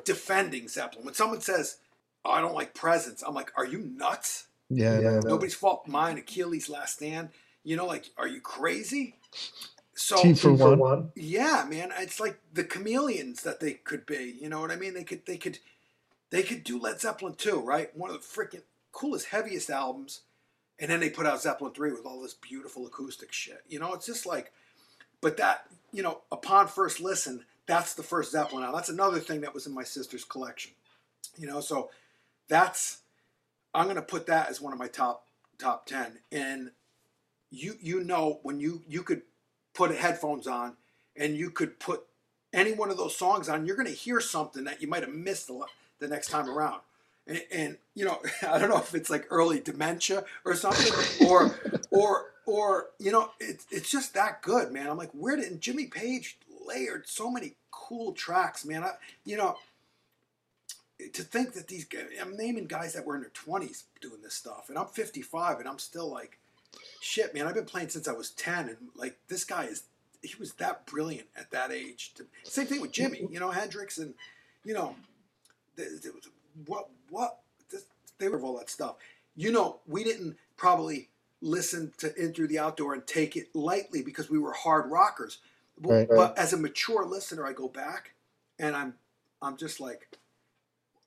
defending 0.04 0.68
Zeppelin. 0.68 1.06
When 1.06 1.14
someone 1.14 1.42
says, 1.42 1.78
oh, 2.26 2.32
I 2.32 2.42
don't 2.42 2.56
like 2.56 2.74
Presence, 2.74 3.24
I'm 3.26 3.34
like, 3.34 3.52
Are 3.58 3.66
you 3.66 3.80
nuts? 3.80 4.48
Yeah, 4.70 5.00
yeah 5.00 5.20
nobody's 5.24 5.56
fault 5.56 5.88
mine, 5.88 6.18
Achilles 6.18 6.70
last 6.70 6.96
stand. 6.96 7.30
You 7.64 7.76
know, 7.76 7.86
like, 7.86 8.10
are 8.18 8.28
you 8.28 8.42
crazy? 8.42 9.16
So 9.94 10.22
Tea 10.22 10.34
for, 10.34 10.54
one. 10.54 10.80
one. 10.80 11.12
Yeah, 11.16 11.66
man. 11.70 11.92
It's 12.00 12.20
like 12.20 12.40
the 12.54 12.64
chameleons 12.64 13.44
that 13.44 13.60
they 13.60 13.74
could 13.74 14.06
be. 14.06 14.36
You 14.42 14.50
know 14.50 14.60
what 14.60 14.72
I 14.72 14.76
mean? 14.76 14.94
They 14.94 15.04
could 15.04 15.26
they 15.26 15.38
could 15.38 15.60
they 16.32 16.44
could 16.44 16.64
do 16.64 16.80
Led 16.80 17.00
Zeppelin 17.00 17.36
too, 17.36 17.60
right? 17.60 17.96
One 17.96 18.10
of 18.10 18.16
the 18.16 18.22
freaking 18.28 18.64
coolest, 18.92 19.28
heaviest 19.28 19.70
albums. 19.70 20.22
And 20.80 20.90
then 20.90 21.00
they 21.00 21.12
put 21.12 21.28
out 21.28 21.42
Zeppelin 21.42 21.74
3 21.74 21.92
with 21.92 22.06
all 22.06 22.22
this 22.22 22.34
beautiful 22.34 22.88
acoustic 22.88 23.32
shit. 23.32 23.64
You 23.70 23.80
know, 23.80 23.94
it's 23.94 24.08
just 24.08 24.26
like, 24.26 24.52
but 25.22 25.38
that, 25.38 25.68
you 25.92 26.04
know, 26.04 26.22
upon 26.32 26.68
first 26.68 27.00
listen, 27.00 27.46
that's 27.66 27.94
the 27.94 28.04
first 28.04 28.32
Zeppelin 28.32 28.64
album. 28.64 28.78
That's 28.78 28.90
another 28.90 29.20
thing 29.20 29.42
that 29.42 29.54
was 29.54 29.68
in 29.68 29.74
my 29.74 29.84
sister's 29.84 30.24
collection. 30.24 30.72
You 31.38 31.48
know, 31.48 31.62
so 31.62 31.90
that's, 32.48 33.00
I'm 33.74 33.86
to 33.96 34.02
put 34.02 34.26
that 34.28 34.50
as 34.50 34.60
one 34.60 34.74
of 34.74 34.80
my 34.80 34.88
top, 34.88 35.26
top 35.58 35.86
10. 35.86 36.20
And 36.32 36.72
you, 37.50 37.76
you 37.82 38.04
know, 38.04 38.40
when 38.44 38.60
you, 38.60 38.82
you 38.88 39.04
could 39.04 39.22
put 39.74 39.96
headphones 39.96 40.48
on 40.48 40.76
and 41.16 41.36
you 41.36 41.50
could 41.50 41.80
put 41.80 42.04
any 42.54 42.74
one 42.74 42.90
of 42.90 42.98
those 42.98 43.16
songs 43.16 43.48
on, 43.48 43.66
you're 43.66 43.76
to 43.88 43.94
hear 43.94 44.20
something 44.20 44.66
that 44.66 44.82
you 44.82 44.88
might 44.88 45.04
have 45.04 45.14
missed 45.14 45.48
the, 45.48 45.66
the 46.00 46.08
next 46.08 46.30
time 46.30 46.50
around. 46.50 46.82
And, 47.28 47.42
and, 47.52 47.78
you 47.96 48.06
know, 48.06 48.22
I 48.48 48.58
don't 48.58 48.70
know 48.70 48.78
if 48.78 48.94
it's 48.94 49.10
like 49.10 49.28
early 49.30 49.60
dementia 49.60 50.26
or 50.44 50.56
something, 50.56 51.28
or 51.28 51.56
or 51.92 52.31
or 52.46 52.88
you 53.00 53.12
know, 53.12 53.32
it's 53.40 53.66
it's 53.72 53.90
just 53.90 54.14
that 54.14 54.42
good, 54.42 54.72
man. 54.72 54.90
I'm 54.90 54.98
like, 54.98 55.12
where 55.12 55.36
did 55.36 55.62
Jimmy 55.62 55.86
Page 55.86 56.38
layered 56.66 57.08
so 57.08 57.30
many 57.30 57.56
cool 57.72 58.14
tracks, 58.14 58.66
man? 58.66 58.84
I, 58.84 58.92
you 59.26 59.38
know, 59.38 59.58
to 61.14 61.24
think 61.24 61.54
that 61.54 61.68
these 61.68 61.86
guys, 61.86 62.06
I'm 62.20 62.36
naming 62.36 62.66
guys 62.66 62.94
that 62.94 63.06
were 63.06 63.16
in 63.16 63.22
their 63.22 63.32
20s 63.32 63.84
doing 64.00 64.22
this 64.22 64.34
stuff, 64.34 64.70
and 64.70 64.78
I'm 64.78 64.88
55, 64.88 65.60
and 65.60 65.68
I'm 65.68 65.80
still 65.80 66.10
like, 66.10 66.38
shit, 67.00 67.34
man. 67.34 67.48
I've 67.48 67.56
been 67.56 67.66
playing 67.66 67.90
since 67.90 68.08
I 68.08 68.14
was 68.14 68.32
10, 68.32 68.70
and 68.70 68.78
like 68.96 69.18
this 69.28 69.44
guy 69.44 69.66
is, 69.66 69.84
he 70.22 70.36
was 70.40 70.54
that 70.54 70.86
brilliant 70.86 71.28
at 71.36 71.52
that 71.52 71.72
age. 71.72 72.14
To, 72.16 72.26
same 72.44 72.68
thing 72.68 72.82
with 72.82 72.92
Jimmy, 72.92 73.28
you 73.30 73.40
know, 73.40 73.52
Hendrix, 73.52 73.98
and 73.98 74.14
you 74.64 74.74
know, 74.74 74.96
what 76.66 76.90
what 77.10 77.40
this, 77.72 77.86
they 78.20 78.28
were 78.28 78.40
all 78.42 78.58
that 78.58 78.70
stuff. 78.70 78.96
You 79.36 79.52
know, 79.52 79.80
we 79.88 80.04
didn't 80.04 80.38
probably 80.58 81.10
listen 81.42 81.94
to 81.98 82.16
In 82.16 82.34
Through 82.34 82.48
the 82.48 82.60
Outdoor 82.60 82.94
and 82.94 83.06
take 83.06 83.36
it 83.36 83.54
lightly 83.56 84.02
because 84.02 84.30
we 84.30 84.40
were 84.40 84.54
hard 84.54 84.90
rockers. 84.92 85.40
But, 85.80 85.90
right, 85.90 86.10
right. 86.10 86.16
but 86.16 86.38
as 86.38 86.54
a 86.54 86.58
mature 86.58 87.06
listener, 87.06 87.46
I 87.46 87.54
go 87.54 87.68
back 87.68 88.12
and 88.60 88.76
I'm 88.76 88.94
I'm 89.42 89.58
just 89.58 89.80
like, 89.80 90.08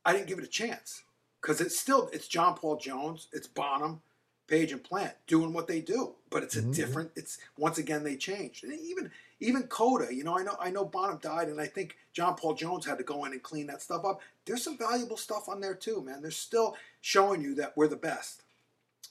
I 0.05 0.13
didn't 0.13 0.27
give 0.27 0.39
it 0.39 0.45
a 0.45 0.49
chance 0.49 1.05
because 1.41 1.61
it's 1.61 1.79
still 1.79 2.11
it's 2.13 2.29
John 2.29 2.55
Paul 2.55 2.77
Jones, 2.77 3.29
it's 3.33 3.47
Bonham, 3.47 4.01
Page 4.47 4.73
and 4.73 4.83
Plant 4.83 5.15
doing 5.27 5.53
what 5.53 5.69
they 5.69 5.81
do, 5.81 6.13
but 6.31 6.43
it's 6.43 6.57
a 6.57 6.61
mm-hmm. 6.61 6.73
different. 6.73 7.11
It's 7.17 7.39
once 7.57 7.79
again 7.79 8.05
they 8.05 8.17
changed. 8.17 8.65
And 8.65 8.73
even 8.73 9.11
even 9.41 9.65
Coda, 9.65 10.15
you 10.15 10.25
know, 10.25 10.39
I 10.39 10.43
know 10.43 10.57
I 10.61 10.71
know 10.71 10.85
Bonham 10.85 11.19
died, 11.23 11.49
and 11.49 11.61
I 11.61 11.67
think 11.67 11.97
John 12.13 12.35
Paul 12.35 12.55
Jones 12.55 12.85
had 12.85 12.99
to 12.99 13.05
go 13.05 13.25
in 13.25 13.33
and 13.33 13.43
clean 13.43 13.67
that 13.69 13.83
stuff 13.83 14.05
up. 14.05 14.21
There's 14.45 14.63
some 14.63 14.77
valuable 14.77 15.17
stuff 15.17 15.49
on 15.49 15.61
there 15.61 15.75
too, 15.75 16.03
man. 16.03 16.21
They're 16.21 16.31
still 16.31 16.77
showing 17.01 17.41
you 17.41 17.55
that 17.57 17.77
we're 17.77 17.89
the 17.89 17.97
best, 17.97 18.43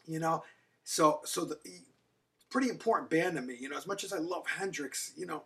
you 0.08 0.20
know. 0.20 0.44
So 0.84 1.22
so 1.26 1.46
the 1.46 1.60
pretty 2.50 2.70
important 2.70 3.10
band 3.10 3.36
to 3.36 3.42
me, 3.42 3.56
you 3.60 3.70
know. 3.70 3.78
As 3.78 3.88
much 3.88 4.04
as 4.04 4.14
I 4.14 4.20
love 4.20 4.46
Hendrix, 4.48 5.14
you 5.18 5.26
know, 5.26 5.44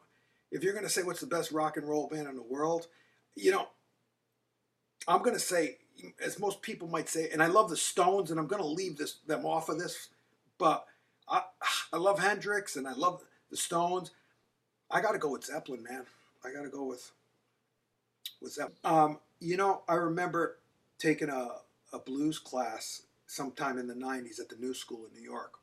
if 0.52 0.64
you're 0.64 0.74
gonna 0.74 0.90
say 0.90 1.04
what's 1.04 1.22
the 1.22 1.28
best 1.28 1.52
rock 1.52 1.78
and 1.78 1.88
roll 1.88 2.08
band 2.08 2.28
in 2.28 2.36
the 2.36 2.44
world, 2.44 2.88
you 3.36 3.52
know, 3.52 3.68
I'm 5.08 5.22
gonna 5.22 5.40
say, 5.40 5.78
as 6.24 6.40
most 6.40 6.62
people 6.62 6.88
might 6.88 7.10
say, 7.10 7.30
and 7.32 7.42
I 7.42 7.48
love 7.48 7.70
the 7.70 7.78
Stones, 7.78 8.32
and 8.32 8.40
I'm 8.40 8.48
gonna 8.48 8.66
leave 8.66 8.98
this 8.98 9.16
them 9.28 9.46
off 9.46 9.70
of 9.70 9.80
this, 9.80 10.10
but 10.58 10.86
I 11.30 11.44
I 11.94 11.98
love 11.98 12.20
Hendrix 12.20 12.76
and 12.76 12.88
I 12.88 12.94
love 12.94 13.24
the 13.50 13.58
Stones 13.58 14.12
I 14.92 15.02
got 15.02 15.14
to 15.14 15.20
go 15.20 15.32
with 15.32 15.46
Zeppelin, 15.46 15.84
man. 15.84 16.06
I 16.46 16.52
got 16.54 16.64
to 16.64 16.70
go 16.70 16.84
with 16.86 17.12
with 18.42 18.54
Zeppelin. 18.54 18.78
Um, 18.84 19.20
you 19.40 19.58
know, 19.58 19.82
I 19.88 19.96
remember 19.96 20.58
taking 20.98 21.30
a, 21.30 21.50
a 21.94 22.00
blues 22.00 22.40
class 22.40 23.04
sometime 23.28 23.78
in 23.78 23.88
the 23.88 23.94
90s 23.94 24.40
at 24.40 24.50
the 24.50 24.56
New 24.56 24.74
School 24.74 25.06
in 25.06 25.14
New 25.14 25.26
York. 25.26 25.54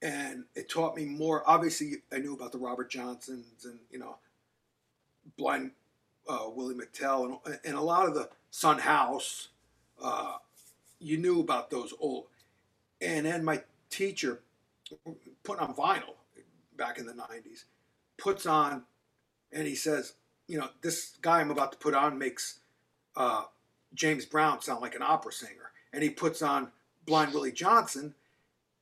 And 0.00 0.44
it 0.54 0.68
taught 0.68 0.96
me 0.96 1.06
more. 1.06 1.42
Obviously, 1.48 1.94
I 2.12 2.18
knew 2.18 2.34
about 2.34 2.52
the 2.52 2.58
Robert 2.58 2.90
Johnsons 2.90 3.64
and, 3.64 3.80
you 3.90 3.98
know, 3.98 4.18
Blind 5.36 5.72
uh, 6.28 6.46
Willie 6.54 6.74
McTell 6.74 7.38
and, 7.44 7.58
and 7.64 7.74
a 7.74 7.80
lot 7.80 8.06
of 8.06 8.14
the 8.14 8.28
Sun 8.50 8.78
House. 8.78 9.48
Uh, 10.00 10.36
you 11.00 11.16
knew 11.16 11.40
about 11.40 11.70
those 11.70 11.92
old. 11.98 12.26
And 13.00 13.26
then 13.26 13.44
my 13.44 13.62
teacher 13.90 14.40
put 15.42 15.58
on 15.58 15.74
vinyl 15.74 16.14
back 16.76 16.98
in 16.98 17.06
the 17.06 17.12
90s 17.12 17.64
puts 18.18 18.44
on 18.44 18.82
and 19.50 19.66
he 19.66 19.74
says, 19.74 20.14
you 20.46 20.58
know, 20.58 20.68
this 20.82 21.16
guy 21.22 21.40
I'm 21.40 21.50
about 21.50 21.72
to 21.72 21.78
put 21.78 21.94
on 21.94 22.18
makes 22.18 22.58
uh, 23.16 23.44
James 23.94 24.26
Brown 24.26 24.60
sound 24.60 24.82
like 24.82 24.94
an 24.94 25.02
opera 25.02 25.32
singer. 25.32 25.70
And 25.98 26.04
he 26.04 26.10
puts 26.10 26.42
on 26.42 26.70
Blind 27.06 27.34
Willie 27.34 27.50
Johnson, 27.50 28.14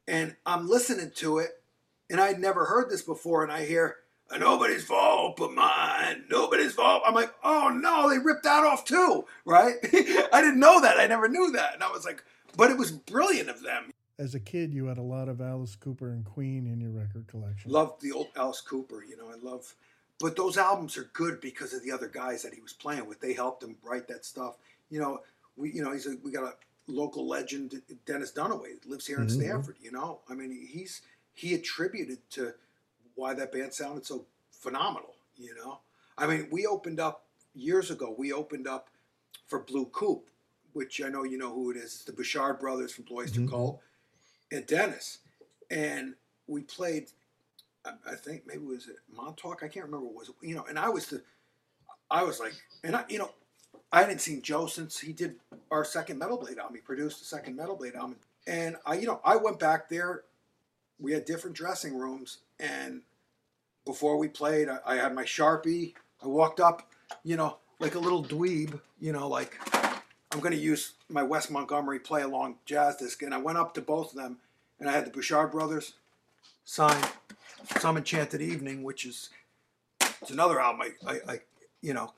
and 0.06 0.36
I'm 0.44 0.68
listening 0.68 1.12
to 1.14 1.38
it, 1.38 1.62
and 2.10 2.20
I'd 2.20 2.38
never 2.38 2.66
heard 2.66 2.90
this 2.90 3.00
before, 3.00 3.42
and 3.42 3.50
I 3.50 3.64
hear, 3.64 3.96
nobody's 4.38 4.84
fault 4.84 5.38
but 5.38 5.54
mine, 5.54 6.24
nobody's 6.30 6.74
fault. 6.74 7.04
I'm 7.06 7.14
like, 7.14 7.32
oh 7.42 7.70
no, 7.70 8.10
they 8.10 8.18
ripped 8.18 8.42
that 8.42 8.64
off 8.64 8.84
too, 8.84 9.24
right? 9.46 9.76
I 10.30 10.42
didn't 10.42 10.60
know 10.60 10.78
that. 10.82 11.00
I 11.00 11.06
never 11.06 11.26
knew 11.26 11.52
that. 11.52 11.72
And 11.72 11.82
I 11.82 11.90
was 11.90 12.04
like, 12.04 12.22
but 12.54 12.70
it 12.70 12.76
was 12.76 12.90
brilliant 12.90 13.48
of 13.48 13.62
them 13.62 13.92
as 14.18 14.34
a 14.34 14.40
kid, 14.40 14.74
you 14.74 14.84
had 14.84 14.98
a 14.98 15.02
lot 15.02 15.30
of 15.30 15.40
Alice 15.40 15.74
Cooper 15.74 16.10
and 16.10 16.22
Queen 16.22 16.66
in 16.66 16.82
your 16.82 16.90
record 16.90 17.28
collection. 17.28 17.70
Loved 17.70 18.02
the 18.02 18.12
old 18.12 18.28
Alice 18.36 18.60
Cooper, 18.60 19.02
you 19.02 19.16
know, 19.16 19.30
I 19.30 19.36
love, 19.42 19.74
but 20.20 20.36
those 20.36 20.58
albums 20.58 20.98
are 20.98 21.10
good 21.14 21.40
because 21.40 21.72
of 21.72 21.82
the 21.82 21.92
other 21.92 22.08
guys 22.08 22.42
that 22.42 22.52
he 22.52 22.60
was 22.60 22.74
playing 22.74 23.06
with. 23.06 23.20
They 23.20 23.32
helped 23.32 23.62
him 23.62 23.76
write 23.82 24.06
that 24.08 24.26
stuff. 24.26 24.56
You 24.90 25.00
know, 25.00 25.20
we, 25.56 25.72
you 25.72 25.82
know, 25.82 25.92
he's 25.92 26.06
a, 26.06 26.16
we 26.22 26.30
got 26.30 26.44
a 26.44 26.54
local 26.88 27.26
legend, 27.26 27.80
Dennis 28.06 28.32
Dunaway, 28.32 28.86
lives 28.86 29.06
here 29.06 29.18
in 29.18 29.26
mm-hmm. 29.26 29.40
Stamford. 29.40 29.76
You 29.80 29.92
know, 29.92 30.20
I 30.28 30.34
mean, 30.34 30.50
he's 30.50 31.02
he 31.32 31.54
attributed 31.54 32.18
to 32.30 32.54
why 33.14 33.34
that 33.34 33.52
band 33.52 33.72
sounded 33.72 34.06
so 34.06 34.26
phenomenal. 34.50 35.14
You 35.36 35.54
know, 35.54 35.80
I 36.16 36.26
mean, 36.26 36.48
we 36.50 36.66
opened 36.66 37.00
up 37.00 37.24
years 37.54 37.90
ago. 37.90 38.14
We 38.16 38.32
opened 38.32 38.66
up 38.66 38.88
for 39.46 39.60
Blue 39.60 39.86
Coupe, 39.86 40.28
which 40.72 41.02
I 41.02 41.08
know 41.08 41.24
you 41.24 41.38
know 41.38 41.52
who 41.52 41.70
it 41.70 41.76
is. 41.76 41.84
It's 41.84 42.04
the 42.04 42.12
Bouchard 42.12 42.58
brothers 42.58 42.92
from 42.92 43.04
Cloister 43.04 43.40
mm-hmm. 43.40 43.50
Cult 43.50 43.80
at 44.52 44.68
Dennis, 44.68 45.18
and 45.70 46.14
we 46.46 46.62
played. 46.62 47.08
I 47.84 48.16
think 48.16 48.42
maybe 48.46 48.64
it 48.64 48.68
was 48.68 48.88
it 48.88 48.96
Montauk. 49.14 49.62
I 49.62 49.68
can't 49.68 49.86
remember. 49.86 50.06
What 50.06 50.16
was 50.16 50.30
you 50.42 50.56
know? 50.56 50.64
And 50.68 50.78
I 50.78 50.88
was 50.88 51.06
the, 51.06 51.22
I 52.10 52.24
was 52.24 52.40
like, 52.40 52.54
and 52.82 52.96
I 52.96 53.04
you 53.08 53.18
know, 53.18 53.30
I 53.92 54.00
hadn't 54.00 54.20
seen 54.20 54.42
Joe 54.42 54.66
since 54.66 54.98
he 54.98 55.12
did 55.12 55.36
our 55.70 55.84
second 55.84 56.18
Metal 56.18 56.36
Blade 56.36 56.58
album. 56.58 56.76
He 56.76 56.80
produced 56.80 57.18
the 57.20 57.24
second 57.24 57.56
Metal 57.56 57.76
Blade 57.76 57.94
album, 57.94 58.16
and 58.46 58.76
I 58.84 58.94
you 58.94 59.06
know 59.06 59.20
I 59.24 59.36
went 59.36 59.58
back 59.58 59.88
there. 59.88 60.22
We 60.98 61.12
had 61.12 61.24
different 61.24 61.56
dressing 61.56 61.98
rooms, 61.98 62.38
and 62.58 63.02
before 63.84 64.18
we 64.18 64.28
played, 64.28 64.68
I, 64.68 64.78
I 64.84 64.96
had 64.96 65.14
my 65.14 65.24
sharpie. 65.24 65.94
I 66.22 66.26
walked 66.26 66.60
up, 66.60 66.90
you 67.22 67.36
know, 67.36 67.58
like 67.78 67.94
a 67.94 67.98
little 67.98 68.22
dweeb, 68.22 68.80
you 69.00 69.12
know, 69.12 69.28
like 69.28 69.58
I'm 70.32 70.40
going 70.40 70.52
to 70.52 70.58
use 70.58 70.94
my 71.08 71.22
Wes 71.22 71.48
Montgomery 71.50 72.00
play 72.00 72.22
along 72.22 72.56
jazz 72.66 72.96
disc. 72.96 73.22
And 73.22 73.34
I 73.34 73.38
went 73.38 73.58
up 73.58 73.74
to 73.74 73.80
both 73.80 74.10
of 74.10 74.16
them 74.16 74.38
and 74.80 74.88
I 74.88 74.92
had 74.92 75.06
the 75.06 75.10
Bouchard 75.10 75.50
brothers 75.50 75.94
sign 76.64 77.02
Some 77.78 77.96
Enchanted 77.96 78.42
Evening, 78.42 78.82
which 78.82 79.06
is 79.06 79.30
it's 80.20 80.30
another 80.30 80.60
album 80.60 80.82
I, 80.82 81.10
I, 81.10 81.32
I, 81.32 81.40
you 81.80 81.94
know, 81.94 82.12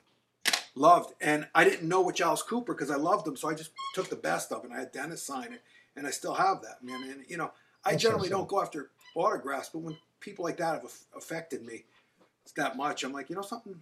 loved. 0.74 1.14
And 1.20 1.48
I 1.54 1.64
didn't 1.64 1.88
know 1.88 2.02
which 2.02 2.20
Alice 2.20 2.42
Cooper 2.42 2.74
because 2.74 2.90
I 2.90 2.96
loved 2.96 3.24
them, 3.24 3.36
so 3.36 3.48
I 3.48 3.54
just 3.54 3.72
took 3.94 4.08
the 4.08 4.16
best 4.16 4.52
of 4.52 4.64
it. 4.64 4.70
And 4.70 4.74
I 4.74 4.80
had 4.80 4.92
Dennis 4.92 5.22
sign 5.22 5.52
it, 5.52 5.62
and 5.96 6.06
I 6.06 6.10
still 6.10 6.34
have 6.34 6.62
that, 6.62 6.82
man. 6.82 7.02
And 7.10 7.24
you 7.28 7.36
know, 7.36 7.50
I 7.84 7.92
That's 7.92 8.02
generally 8.02 8.28
awesome. 8.28 8.38
don't 8.40 8.48
go 8.48 8.62
after 8.62 8.90
autographs, 9.14 9.70
but 9.72 9.80
when 9.80 9.96
people 10.20 10.44
like 10.44 10.56
that 10.58 10.82
have 10.82 10.92
affected 11.16 11.64
me 11.64 11.84
that 12.56 12.76
much, 12.76 13.04
I'm 13.04 13.12
like, 13.12 13.30
you 13.30 13.36
know, 13.36 13.42
something. 13.42 13.80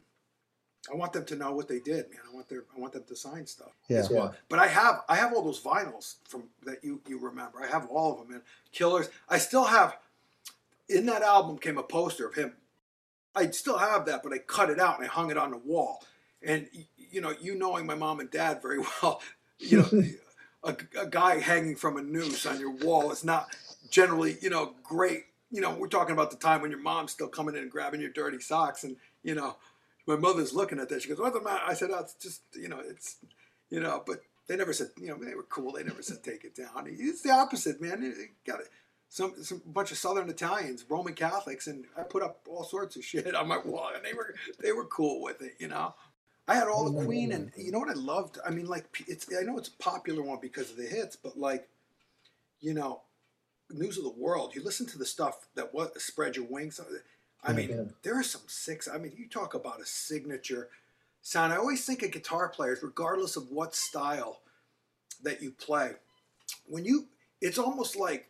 I 0.92 0.94
want 0.94 1.12
them 1.12 1.24
to 1.24 1.36
know 1.36 1.50
what 1.52 1.66
they 1.66 1.80
did, 1.80 2.10
man. 2.10 2.20
I 2.30 2.32
want 2.32 2.48
their, 2.48 2.64
I 2.76 2.78
want 2.78 2.92
them 2.92 3.02
to 3.08 3.16
sign 3.16 3.44
stuff. 3.46 3.72
Yeah. 3.88 3.98
as 3.98 4.10
well. 4.10 4.36
But 4.48 4.60
I 4.60 4.68
have, 4.68 5.02
I 5.08 5.16
have 5.16 5.32
all 5.32 5.42
those 5.42 5.60
vinyls 5.60 6.16
from 6.28 6.44
that 6.64 6.84
you 6.84 7.00
you 7.08 7.18
remember. 7.18 7.60
I 7.60 7.66
have 7.66 7.86
all 7.88 8.12
of 8.12 8.18
them, 8.20 8.30
man. 8.30 8.42
Killers. 8.72 9.08
I 9.28 9.38
still 9.38 9.64
have. 9.64 9.96
In 10.88 11.06
that 11.06 11.22
album 11.22 11.58
came 11.58 11.78
a 11.78 11.82
poster 11.82 12.28
of 12.28 12.36
him. 12.36 12.52
I 13.34 13.50
still 13.50 13.78
have 13.78 14.06
that, 14.06 14.22
but 14.22 14.32
I 14.32 14.38
cut 14.38 14.70
it 14.70 14.78
out 14.78 14.98
and 14.98 15.04
I 15.04 15.10
hung 15.10 15.30
it 15.32 15.36
on 15.36 15.50
the 15.50 15.56
wall. 15.58 16.04
And 16.42 16.68
you 16.96 17.20
know, 17.20 17.34
you 17.40 17.54
knowing 17.54 17.86
my 17.86 17.94
mom 17.94 18.20
and 18.20 18.30
dad 18.30 18.62
very 18.62 18.78
well, 19.02 19.20
you 19.58 19.78
know, 19.78 20.02
a, 20.64 20.76
a 21.00 21.06
guy 21.06 21.40
hanging 21.40 21.76
from 21.76 21.96
a 21.96 22.02
noose 22.02 22.46
on 22.46 22.60
your 22.60 22.72
wall 22.72 23.10
is 23.12 23.24
not 23.24 23.54
generally, 23.90 24.36
you 24.40 24.50
know, 24.50 24.74
great. 24.82 25.24
You 25.50 25.60
know, 25.60 25.74
we're 25.74 25.88
talking 25.88 26.12
about 26.12 26.30
the 26.30 26.36
time 26.36 26.60
when 26.60 26.70
your 26.70 26.80
mom's 26.80 27.12
still 27.12 27.28
coming 27.28 27.54
in 27.54 27.62
and 27.62 27.70
grabbing 27.70 28.00
your 28.00 28.10
dirty 28.10 28.40
socks, 28.40 28.84
and 28.84 28.96
you 29.22 29.34
know, 29.34 29.56
my 30.06 30.16
mother's 30.16 30.52
looking 30.52 30.78
at 30.78 30.88
that. 30.88 31.02
She 31.02 31.08
goes, 31.08 31.18
"What's 31.18 31.36
the 31.36 31.42
matter?" 31.42 31.62
I 31.66 31.74
said, 31.74 31.90
"Oh, 31.92 32.00
it's 32.00 32.14
just, 32.14 32.42
you 32.54 32.68
know, 32.68 32.80
it's, 32.80 33.16
you 33.70 33.80
know." 33.80 34.02
But 34.04 34.22
they 34.46 34.56
never 34.56 34.72
said, 34.72 34.88
you 34.96 35.08
know, 35.08 35.16
they 35.16 35.34
were 35.34 35.44
cool. 35.44 35.72
They 35.72 35.84
never 35.84 36.02
said 36.02 36.22
take 36.22 36.44
it 36.44 36.54
down. 36.54 36.86
It's 36.86 37.22
the 37.22 37.30
opposite, 37.30 37.80
man. 37.80 38.02
You 38.02 38.14
got 38.46 38.60
it. 38.60 38.68
Some 39.08 39.34
some 39.42 39.62
bunch 39.66 39.92
of 39.92 39.98
Southern 39.98 40.28
Italians, 40.28 40.84
Roman 40.88 41.14
Catholics, 41.14 41.68
and 41.68 41.84
I 41.96 42.02
put 42.02 42.22
up 42.22 42.40
all 42.48 42.64
sorts 42.64 42.96
of 42.96 43.04
shit 43.10 43.34
on 43.34 43.48
my 43.48 43.58
wall, 43.58 43.90
and 43.94 44.04
they 44.04 44.12
were 44.14 44.34
they 44.60 44.72
were 44.72 44.86
cool 44.86 45.22
with 45.22 45.42
it, 45.42 45.54
you 45.58 45.68
know. 45.68 45.94
I 46.48 46.54
had 46.54 46.68
all 46.68 46.90
the 46.90 47.04
Queen, 47.04 47.32
and 47.32 47.50
you 47.56 47.72
know 47.72 47.80
what 47.80 47.88
I 47.88 47.94
loved? 47.94 48.38
I 48.46 48.50
mean, 48.50 48.66
like 48.66 48.84
it's 49.08 49.26
I 49.38 49.42
know 49.42 49.58
it's 49.58 49.68
a 49.68 49.82
popular 49.82 50.22
one 50.22 50.38
because 50.40 50.70
of 50.70 50.76
the 50.76 50.86
hits, 50.86 51.16
but 51.16 51.36
like, 51.36 51.68
you 52.60 52.72
know, 52.72 53.02
News 53.70 53.98
of 53.98 54.04
the 54.04 54.10
World. 54.10 54.54
You 54.54 54.62
listen 54.62 54.86
to 54.86 54.98
the 54.98 55.06
stuff 55.06 55.48
that 55.56 55.74
what 55.74 56.00
spread 56.00 56.36
your 56.36 56.46
wings. 56.46 56.78
Uh, 56.78 56.84
I 57.42 57.50
oh, 57.50 57.54
mean, 57.54 57.70
yeah. 57.70 57.82
there 58.02 58.18
are 58.18 58.22
some 58.22 58.42
six. 58.46 58.88
I 58.88 58.98
mean, 58.98 59.12
you 59.16 59.28
talk 59.28 59.54
about 59.54 59.80
a 59.80 59.86
signature 59.86 60.68
sound. 61.22 61.52
I 61.52 61.56
always 61.56 61.84
think 61.84 62.02
of 62.02 62.12
guitar 62.12 62.48
players, 62.48 62.82
regardless 62.82 63.36
of 63.36 63.50
what 63.50 63.74
style 63.74 64.40
that 65.22 65.42
you 65.42 65.50
play. 65.50 65.92
When 66.68 66.84
you, 66.84 67.06
it's 67.40 67.58
almost 67.58 67.96
like 67.96 68.28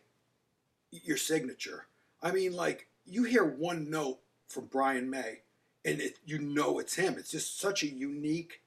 your 0.91 1.17
signature. 1.17 1.85
I 2.21 2.31
mean, 2.31 2.53
like 2.53 2.87
you 3.05 3.23
hear 3.23 3.43
one 3.43 3.89
note 3.89 4.19
from 4.47 4.65
Brian 4.65 5.09
May, 5.09 5.41
and 5.85 6.01
it, 6.01 6.17
you 6.25 6.39
know 6.39 6.79
it's 6.79 6.95
him. 6.95 7.15
It's 7.17 7.31
just 7.31 7.59
such 7.59 7.83
a 7.83 7.87
unique, 7.87 8.61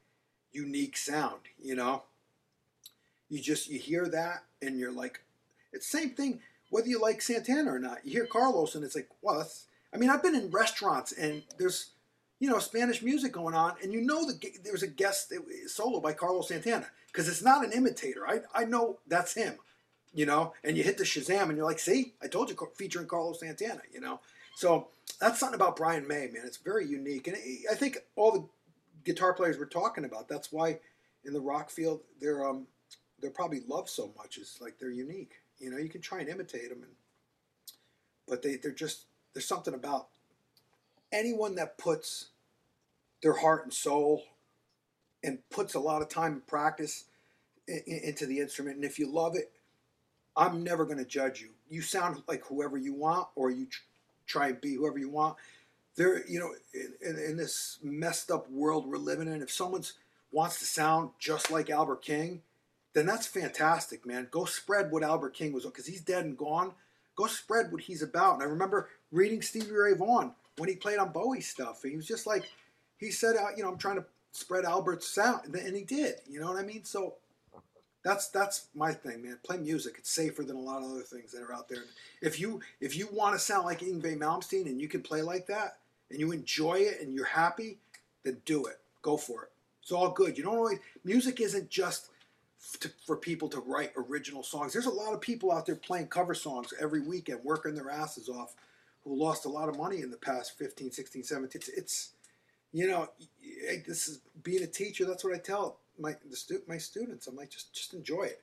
unique 0.53 0.97
sound. 0.97 1.41
You 1.63 1.75
know, 1.75 2.05
you 3.29 3.41
just 3.41 3.69
you 3.69 3.79
hear 3.79 4.09
that, 4.09 4.45
and 4.63 4.79
you're 4.79 4.93
like, 4.93 5.21
it's 5.73 5.91
the 5.91 5.99
same 5.99 6.11
thing 6.11 6.41
whether 6.71 6.87
you 6.87 7.01
like 7.01 7.21
Santana 7.21 7.73
or 7.73 7.79
not. 7.79 8.05
You 8.05 8.13
hear 8.13 8.27
Carlos, 8.27 8.75
and 8.75 8.85
it's 8.85 8.95
like, 8.95 9.09
well, 9.23 9.39
that's. 9.39 9.67
I 9.93 9.97
mean, 9.97 10.09
I've 10.09 10.23
been 10.23 10.37
in 10.37 10.51
restaurants, 10.51 11.11
and 11.11 11.43
there's, 11.59 11.91
you 12.39 12.49
know, 12.49 12.61
Spanish 12.61 13.03
music 13.03 13.33
going 13.33 13.57
on, 13.57 13.75
and 13.83 13.93
you 13.93 14.01
know 14.01 14.25
that 14.27 14.41
there's 14.63 14.85
a 14.85 14.87
guest 14.87 15.33
solo 15.67 15.99
by 15.99 16.13
Carlos 16.13 16.47
Santana 16.49 16.87
because 17.09 17.29
it's 17.29 17.43
not 17.43 17.65
an 17.65 17.73
imitator. 17.73 18.27
I 18.27 18.41
I 18.55 18.65
know 18.65 18.99
that's 19.09 19.35
him 19.35 19.59
you 20.13 20.27
know, 20.27 20.53
and 20.65 20.77
you 20.77 20.83
hit 20.83 20.99
the 20.99 21.05
Shazam 21.05 21.45
and 21.45 21.57
you're 21.57 21.67
like, 21.67 21.79
see, 21.79 22.15
I 22.23 22.27
told 22.27 22.51
you, 22.51 22.57
featuring 22.75 23.07
Carlos 23.07 23.41
Santana, 23.41 23.83
you 23.93 24.01
know. 24.01 24.21
So 24.61 24.89
that's 25.19 25.41
something 25.41 25.55
about 25.55 25.77
Brian 25.77 26.07
May, 26.07 26.29
man. 26.29 26.43
It's 26.45 26.59
very 26.59 26.87
unique, 26.87 27.29
and 27.29 27.37
I 27.71 27.75
think 27.75 27.97
all 28.15 28.31
the 28.31 28.45
guitar 29.07 29.33
players 29.33 29.59
we're 29.59 29.65
talking 29.65 30.05
about, 30.05 30.29
that's 30.29 30.53
why 30.53 30.81
in 31.25 31.33
the 31.33 31.41
rock 31.41 31.71
field 31.71 32.03
they're 32.21 32.47
um 32.47 32.67
they're 33.23 33.31
probably 33.31 33.63
loved 33.67 33.89
so 33.89 34.13
much. 34.19 34.37
Is 34.37 34.59
like 34.61 34.79
they're 34.79 34.91
unique. 34.91 35.33
You 35.61 35.71
know, 35.71 35.79
you 35.79 35.89
can 35.89 36.03
try 36.03 36.21
and 36.21 36.29
imitate 36.29 36.69
them, 36.69 36.83
and 36.83 36.93
but 38.29 38.43
they 38.43 38.57
they're 38.57 38.71
just 38.71 39.07
there's 39.33 39.47
something 39.49 39.73
about 39.73 40.09
anyone 41.11 41.55
that 41.55 41.79
puts 41.79 42.27
their 43.23 43.39
heart 43.39 43.65
and 43.65 43.73
soul 43.73 44.25
and 45.25 45.39
puts 45.49 45.73
a 45.73 45.81
lot 45.81 46.03
of 46.03 46.11
time 46.11 46.33
and 46.33 46.47
practice 46.47 47.07
into 47.67 48.27
the 48.27 48.41
instrument, 48.41 48.77
and 48.77 48.85
if 48.85 48.99
you 48.99 49.11
love 49.11 49.37
it 49.37 49.53
I'm 50.37 50.63
never 50.63 50.85
going 50.85 50.99
to 50.99 51.05
judge 51.05 51.41
you. 51.41 51.51
You 51.69 51.83
sound 51.83 52.23
like 52.29 52.45
whoever 52.47 52.77
you 52.79 52.95
want, 52.95 53.29
or 53.35 53.51
you 53.51 53.67
try 54.31 54.49
and 54.49 54.61
be 54.61 54.75
whoever 54.75 54.99
you 54.99 55.11
want. 55.11 55.37
There, 55.97 56.27
you 56.29 56.39
know, 56.39 56.55
in, 56.73 57.19
in, 57.19 57.37
this 57.37 57.79
messed 57.83 58.31
up 58.31 58.49
world 58.51 58.87
we're 58.87 58.97
living 58.97 59.29
in, 59.29 59.43
if 59.43 59.51
someone 59.51 59.83
wants 60.33 60.59
to 60.61 60.65
sound 60.65 61.11
just 61.19 61.51
like 61.51 61.69
Albert 61.69 62.03
King, 62.03 62.43
then 62.95 63.07
that's 63.07 63.27
fantastic, 63.27 64.07
man. 64.07 64.29
Go 64.31 64.45
spread 64.45 64.91
what 64.91 65.03
Albert 65.03 65.35
King 65.35 65.53
was, 65.53 65.65
because 65.65 65.87
he's 65.87 66.01
dead 66.01 66.25
and 66.25 66.39
gone. 66.39 66.73
Go 67.17 67.27
spread 67.27 67.73
what 67.73 67.83
he's 67.83 68.03
about. 68.03 68.35
And 68.35 68.43
I 68.43 68.47
remember 68.47 68.89
reading 69.13 69.43
Stevie 69.43 69.73
Ray 69.73 69.95
Vaughan 69.95 70.33
when 70.57 70.69
he 70.69 70.77
played 70.77 70.99
on 70.99 71.13
Bowie 71.13 71.41
stuff. 71.41 71.83
And 71.83 71.91
he 71.91 71.97
was 71.97 72.07
just 72.07 72.27
like, 72.27 72.45
he 72.99 73.11
said, 73.11 73.37
uh, 73.37 73.49
you 73.57 73.63
know, 73.63 73.69
I'm 73.71 73.79
trying 73.79 73.97
to 73.97 74.05
spread 74.33 74.65
Albert's 74.65 75.09
sound, 75.09 75.47
and, 75.47 75.55
and 75.55 75.77
he 75.77 75.83
did. 75.83 76.15
You 76.29 76.41
know 76.41 76.47
what 76.47 76.63
I 76.63 76.67
mean? 76.67 76.85
So 76.85 77.15
that's 78.03 78.29
that's 78.29 78.69
my 78.75 78.93
thing, 78.93 79.23
man. 79.23 79.39
Play 79.43 79.59
music. 79.59 79.97
It's 79.99 80.11
safer 80.11 80.43
than 80.43 80.57
a 80.57 80.61
lot 80.61 80.83
of 80.83 80.91
other 80.91 81.03
things 81.03 81.33
that 81.33 81.43
are 81.43 81.53
out 81.53 81.69
there. 81.69 81.85
If 82.23 82.41
you 82.41 82.61
if 82.81 82.97
you 82.97 83.09
want 83.13 83.35
to 83.35 83.39
sound 83.39 83.67
like 83.67 83.81
Yngwie 83.81 84.19
Malmsteen 84.19 84.67
and 84.67 84.81
you 84.81 84.89
can 84.89 85.03
play 85.03 85.23
like 85.23 85.47
that 85.49 85.79
and 86.11 86.19
you 86.19 86.33
enjoy 86.33 86.75
it 86.75 87.01
and 87.01 87.15
you're 87.15 87.27
happy, 87.27 87.79
then 88.25 88.39
do 88.45 88.65
it. 88.65 88.79
Go 89.03 89.17
for 89.17 89.45
it. 89.45 89.51
It's 89.83 89.93
all 89.93 90.11
good. 90.11 90.39
You 90.39 90.45
don't 90.45 90.57
always 90.57 90.79
music 91.05 91.41
isn't 91.41 91.69
just 91.69 92.09
to, 92.81 92.91
for 93.07 93.17
people 93.17 93.49
to 93.51 93.61
write 93.61 93.93
original 93.97 94.43
songs. 94.43 94.73
There's 94.73 94.87
a 94.87 94.91
lot 94.91 95.13
of 95.13 95.21
people 95.21 95.53
out 95.53 95.67
there 95.67 95.77
playing 95.77 96.09
cover 96.09 96.35
songs 96.35 96.73
every 96.81 97.01
weekend, 97.01 97.41
working 97.45 97.75
their 97.75 97.91
asses 97.91 98.29
off, 98.29 98.55
who 99.05 99.15
lost 99.15 99.45
a 99.45 99.49
lot 99.49 99.69
of 99.69 99.77
money 99.79 100.01
in 100.01 100.11
the 100.11 100.17
past 100.17 100.57
15, 100.59 100.91
16, 100.91 101.23
17. 101.23 101.51
It's, 101.55 101.69
it's 101.69 102.11
you 102.73 102.87
know, 102.87 103.09
this 103.87 104.09
is 104.09 104.21
being 104.43 104.63
a 104.63 104.67
teacher. 104.67 105.05
That's 105.05 105.25
what 105.25 105.35
I 105.35 105.39
tell 105.39 105.80
my 106.01 106.17
the 106.29 106.37
stu- 106.37 106.63
my 106.67 106.79
students. 106.79 107.27
I'm 107.27 107.37
like, 107.37 107.51
just 107.51 107.73
just 107.73 107.95
enjoy 107.95 108.25
it. 108.25 108.43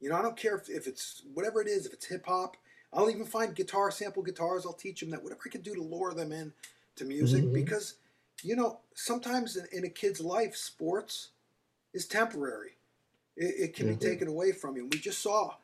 You 0.00 0.08
know, 0.08 0.16
I 0.16 0.22
don't 0.22 0.36
care 0.36 0.56
if, 0.56 0.68
if 0.68 0.86
it's 0.86 1.22
whatever 1.34 1.60
it 1.60 1.68
is. 1.68 1.86
If 1.86 1.92
it's 1.92 2.06
hip 2.06 2.24
hop, 2.26 2.56
I'll 2.92 3.10
even 3.10 3.24
find 3.24 3.54
guitar 3.54 3.90
sample 3.90 4.22
guitars. 4.22 4.64
I'll 4.66 4.72
teach 4.72 5.00
them 5.00 5.10
that 5.10 5.22
whatever 5.22 5.42
I 5.46 5.48
can 5.50 5.60
do 5.62 5.74
to 5.74 5.82
lure 5.82 6.12
them 6.14 6.32
in 6.32 6.52
to 6.96 7.04
music 7.04 7.44
Mhm. 7.44 7.52
because 7.54 7.94
you 8.42 8.56
know 8.56 8.80
sometimes 8.94 9.56
in, 9.56 9.66
in 9.72 9.84
a 9.84 9.88
kid's 9.88 10.20
life, 10.20 10.56
sports 10.56 11.28
is 11.92 12.06
temporary. 12.06 12.76
It, 13.36 13.54
it 13.58 13.74
can 13.74 13.86
Mhm. 13.86 13.98
be 14.00 14.06
taken 14.06 14.28
away 14.28 14.52
from 14.52 14.76
you. 14.76 14.86
We 14.86 14.98
just 14.98 15.20
saw 15.20 15.54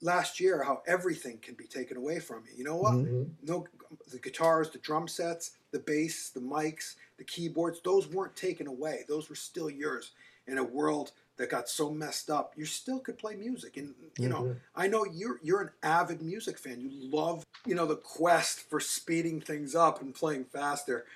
last 0.00 0.40
year 0.40 0.62
how 0.64 0.82
everything 0.86 1.38
can 1.38 1.54
be 1.54 1.66
taken 1.66 1.96
away 1.96 2.18
from 2.18 2.44
you. 2.46 2.56
You 2.58 2.64
know 2.64 2.76
what? 2.76 2.94
Mhm. 2.94 3.30
no 3.42 3.66
the 4.10 4.18
guitars 4.18 4.70
the 4.70 4.78
drum 4.78 5.06
sets 5.06 5.50
the 5.70 5.78
bass 5.78 6.30
the 6.30 6.40
mics 6.40 6.94
the 7.18 7.24
keyboards 7.24 7.78
those 7.82 8.08
weren't 8.08 8.34
taken 8.34 8.66
away 8.66 9.04
those 9.06 9.28
were 9.28 9.34
still 9.34 9.68
yours 9.68 10.12
in 10.46 10.58
a 10.58 10.64
world 10.64 11.12
that 11.36 11.50
got 11.50 11.68
so 11.68 11.90
messed 11.90 12.28
up 12.30 12.52
you 12.56 12.64
still 12.64 12.98
could 13.00 13.18
play 13.18 13.34
music. 13.34 13.76
And 13.76 13.94
you 14.18 14.28
know 14.28 14.42
Mhm. 14.42 14.56
i 14.76 14.86
know 14.86 15.04
you're 15.04 15.38
you're 15.42 15.62
an 15.62 15.70
avid 15.82 16.22
music 16.22 16.58
fan. 16.58 16.80
You 16.80 16.90
love 16.92 17.44
you 17.66 17.74
know 17.74 17.86
the 17.86 17.96
quest 17.96 18.60
for 18.68 18.80
speeding 18.80 19.40
things 19.40 19.74
up 19.74 20.00
and 20.02 20.14
playing 20.14 20.44
faster. 20.46 21.06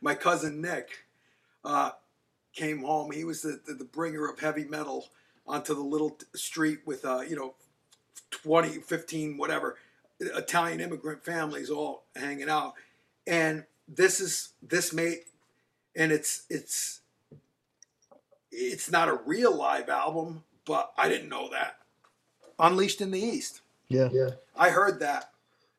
My 0.00 0.14
cousin 0.14 0.60
nick 0.60 1.04
uh, 1.64 1.90
came 2.52 2.82
home. 2.82 3.10
He 3.10 3.24
was 3.24 3.42
the, 3.42 3.60
the, 3.66 3.74
the 3.74 3.84
bringer 3.84 4.26
of 4.28 4.38
heavy 4.40 4.64
metal 4.64 5.08
onto 5.46 5.74
the 5.74 5.80
little 5.80 6.10
t- 6.10 6.26
street 6.34 6.80
with 6.86 7.04
uh, 7.04 7.20
you 7.20 7.36
know 7.36 7.54
20 8.30 8.78
15 8.80 9.36
whatever 9.36 9.76
Italian 10.20 10.80
immigrant 10.80 11.24
families 11.24 11.68
all 11.70 12.04
hanging 12.16 12.48
out, 12.48 12.74
and 13.26 13.64
this 13.86 14.20
is 14.20 14.54
this 14.62 14.92
made, 14.92 15.18
and 15.94 16.10
it's 16.10 16.44
it's 16.48 17.00
it's 18.56 18.90
not 18.90 19.08
a 19.08 19.20
real 19.26 19.54
live 19.54 19.88
album, 19.88 20.42
but 20.64 20.92
I 20.96 21.08
didn't 21.08 21.28
know 21.28 21.48
that. 21.50 21.78
Unleashed 22.58 23.00
in 23.00 23.10
the 23.10 23.20
East, 23.20 23.60
Yeah. 23.88 24.08
Yeah. 24.12 24.30
I 24.56 24.70
heard 24.70 25.00
that, 25.00 25.30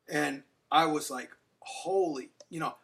and 0.08 0.44
I 0.70 0.86
was 0.86 1.10
like, 1.10 1.30
holy, 1.60 2.30
you 2.50 2.60
know, 2.60 2.76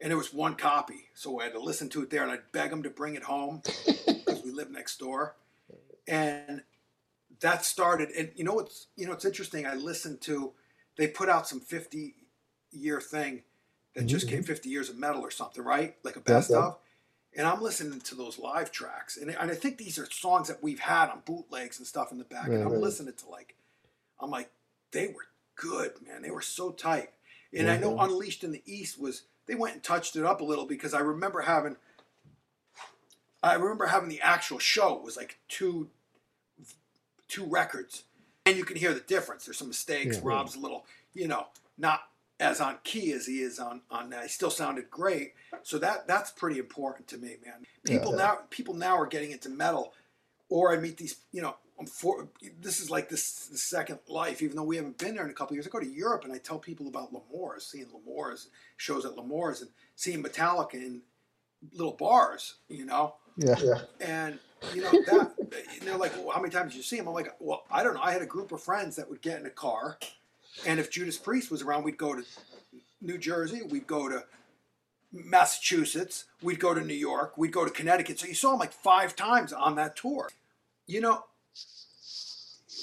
and 0.00 0.12
it 0.12 0.16
was 0.16 0.32
one 0.32 0.54
copy, 0.56 1.08
so 1.14 1.40
I 1.40 1.44
had 1.44 1.54
to 1.54 1.60
listen 1.60 1.88
to 1.90 2.02
it 2.02 2.10
there, 2.10 2.22
and 2.22 2.30
I'd 2.30 2.52
beg 2.52 2.70
them 2.70 2.82
to 2.82 2.90
bring 2.90 3.14
it 3.14 3.22
home 3.22 3.62
because 3.86 4.42
we 4.44 4.50
live 4.50 4.70
next 4.70 4.98
door, 4.98 5.36
and 6.06 6.62
that 7.40 7.64
started, 7.64 8.10
and 8.10 8.30
you 8.36 8.44
know 8.44 8.54
what's 8.54 8.88
you 8.96 9.06
know 9.06 9.12
it's 9.12 9.24
interesting. 9.24 9.66
I 9.66 9.74
listened 9.74 10.20
to 10.22 10.52
they 10.96 11.06
put 11.08 11.30
out 11.30 11.48
some 11.48 11.60
50 11.60 12.14
year 12.72 13.00
thing 13.00 13.42
that 13.94 14.04
just 14.06 14.26
Mhm. 14.26 14.30
came 14.30 14.42
50 14.42 14.68
years 14.68 14.90
of 14.90 14.96
metal 14.98 15.22
or 15.22 15.30
something, 15.30 15.64
right? 15.64 15.96
Like 16.04 16.16
a 16.16 16.20
best 16.20 16.50
yeah. 16.50 16.58
of. 16.58 16.78
And 17.36 17.46
I'm 17.46 17.62
listening 17.62 18.00
to 18.00 18.14
those 18.14 18.38
live 18.38 18.72
tracks. 18.72 19.16
And, 19.16 19.30
and 19.30 19.50
I 19.50 19.54
think 19.54 19.78
these 19.78 19.98
are 19.98 20.10
songs 20.10 20.48
that 20.48 20.62
we've 20.62 20.80
had 20.80 21.10
on 21.10 21.22
bootlegs 21.24 21.78
and 21.78 21.86
stuff 21.86 22.10
in 22.10 22.18
the 22.18 22.24
back. 22.24 22.46
and 22.48 22.62
I'm 22.62 22.72
right. 22.72 22.80
listening 22.80 23.14
to 23.14 23.28
like, 23.28 23.54
I'm 24.18 24.30
like, 24.30 24.50
they 24.90 25.06
were 25.08 25.26
good, 25.54 25.92
man. 26.04 26.22
They 26.22 26.30
were 26.32 26.40
so 26.42 26.70
tight. 26.72 27.10
And 27.52 27.70
I 27.70 27.76
know 27.76 27.92
Mhm. 27.92 28.04
Unleashed 28.04 28.42
in 28.44 28.50
the 28.52 28.62
East 28.66 28.98
was, 29.00 29.22
they 29.46 29.54
went 29.54 29.74
and 29.74 29.82
touched 29.82 30.16
it 30.16 30.24
up 30.24 30.40
a 30.40 30.44
little 30.44 30.66
because 30.66 30.92
I 30.94 31.00
remember 31.00 31.42
having 31.42 31.76
I 33.42 33.54
remember 33.54 33.86
having 33.86 34.10
the 34.10 34.20
actual 34.20 34.58
show. 34.58 34.96
It 34.96 35.02
was 35.02 35.16
like 35.16 35.38
two 35.48 35.88
two 37.28 37.44
records, 37.46 38.04
and 38.44 38.56
you 38.58 38.64
can 38.64 38.76
hear 38.76 38.92
the 38.92 39.00
difference. 39.00 39.46
There's 39.46 39.56
some 39.56 39.68
mistakes. 39.68 40.16
Yeah. 40.16 40.22
Rob's 40.24 40.56
a 40.56 40.58
little, 40.60 40.84
you 41.14 41.26
know, 41.28 41.46
not 41.78 42.09
as 42.40 42.60
on 42.60 42.78
key 42.82 43.12
as 43.12 43.26
he 43.26 43.42
is 43.42 43.58
on 43.60 43.82
on 43.90 44.10
that. 44.10 44.22
He 44.24 44.28
still 44.28 44.50
sounded 44.50 44.90
great. 44.90 45.34
So 45.62 45.78
that 45.78 46.08
that's 46.08 46.30
pretty 46.32 46.58
important 46.58 47.06
to 47.08 47.18
me, 47.18 47.36
man. 47.44 47.66
People 47.84 48.12
Yeah. 48.12 48.16
now 48.24 48.38
people 48.50 48.74
now 48.74 48.96
are 48.98 49.06
getting 49.06 49.30
into 49.30 49.48
metal, 49.48 49.92
or 50.48 50.72
I 50.72 50.78
meet 50.78 50.96
these, 50.96 51.16
you 51.30 51.42
know. 51.42 51.56
I'm 51.78 51.86
for, 51.86 52.28
this 52.60 52.78
is 52.78 52.90
like 52.90 53.08
this 53.08 53.46
the 53.46 53.56
second 53.56 54.00
life, 54.06 54.42
even 54.42 54.54
though 54.54 54.64
we 54.64 54.76
haven't 54.76 54.98
been 54.98 55.14
there 55.14 55.24
in 55.24 55.30
a 55.30 55.32
couple 55.32 55.54
of 55.54 55.56
years. 55.56 55.66
I 55.66 55.70
go 55.70 55.80
to 55.80 55.86
Europe 55.88 56.24
and 56.24 56.32
I 56.32 56.36
tell 56.36 56.58
people 56.58 56.88
about 56.88 57.10
L'Amour's, 57.10 57.64
seeing 57.66 57.86
L'Amour's 57.90 58.48
shows 58.76 59.06
at 59.06 59.16
L'Amour's, 59.16 59.62
and 59.62 59.70
seeing 59.96 60.22
Metallica 60.22 60.74
in 60.74 61.00
little 61.72 61.94
bars, 61.94 62.56
you 62.68 62.84
know. 62.84 63.14
Yeah. 63.38 63.56
Yeah. 63.62 63.80
And 63.98 64.38
you 64.74 64.82
know 64.82 64.90
that 64.90 65.32
and 65.38 65.88
they're 65.88 65.96
like, 65.96 66.14
well, 66.16 66.32
how 66.34 66.40
many 66.42 66.52
times 66.52 66.72
did 66.72 66.76
you 66.76 66.82
see 66.82 66.98
him? 66.98 67.08
I'm 67.08 67.14
like, 67.14 67.34
well, 67.38 67.64
I 67.70 67.82
don't 67.82 67.94
know. 67.94 68.02
I 68.02 68.12
had 68.12 68.20
a 68.20 68.26
group 68.26 68.52
of 68.52 68.62
friends 68.62 68.96
that 68.96 69.08
would 69.08 69.22
get 69.22 69.40
in 69.40 69.46
a 69.46 69.50
car, 69.50 69.98
and 70.66 70.80
if 70.80 70.90
Judas 70.90 71.16
Priest 71.16 71.50
was 71.50 71.62
around, 71.62 71.84
we'd 71.84 71.96
go 71.96 72.14
to 72.14 72.24
New 73.00 73.18
Jersey, 73.18 73.62
we'd 73.62 73.86
go 73.86 74.08
to 74.08 74.24
Massachusetts, 75.12 76.26
we'd 76.42 76.60
go 76.60 76.74
to 76.74 76.80
New 76.80 76.94
York, 76.94 77.36
we'd 77.36 77.52
go 77.52 77.64
to 77.64 77.70
Connecticut. 77.70 78.18
So 78.18 78.26
you 78.26 78.34
saw 78.34 78.52
him 78.52 78.58
like 78.58 78.72
five 78.72 79.16
times 79.16 79.52
on 79.52 79.76
that 79.76 79.96
tour. 79.96 80.28
You 80.86 81.00
know, 81.00 81.24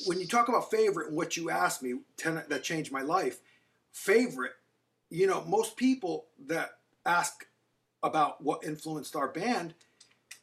when 0.06 0.19
you 0.19 0.27
talk 0.27 0.47
about 0.49 0.69
favorite 0.71 1.08
and 1.08 1.15
what 1.15 1.38
you 1.38 1.49
asked 1.49 1.82
me, 1.84 1.99
ten, 2.17 2.43
that 2.47 2.63
changed 2.63 2.91
my 2.91 3.01
life. 3.01 3.39
Favorite, 3.91 4.53
you 5.10 5.27
know, 5.27 5.43
most 5.45 5.75
people 5.75 6.25
that 6.47 6.71
ask 7.06 7.45
about 8.03 8.43
what 8.43 8.63
influenced 8.63 9.15
our 9.15 9.27
band, 9.27 9.73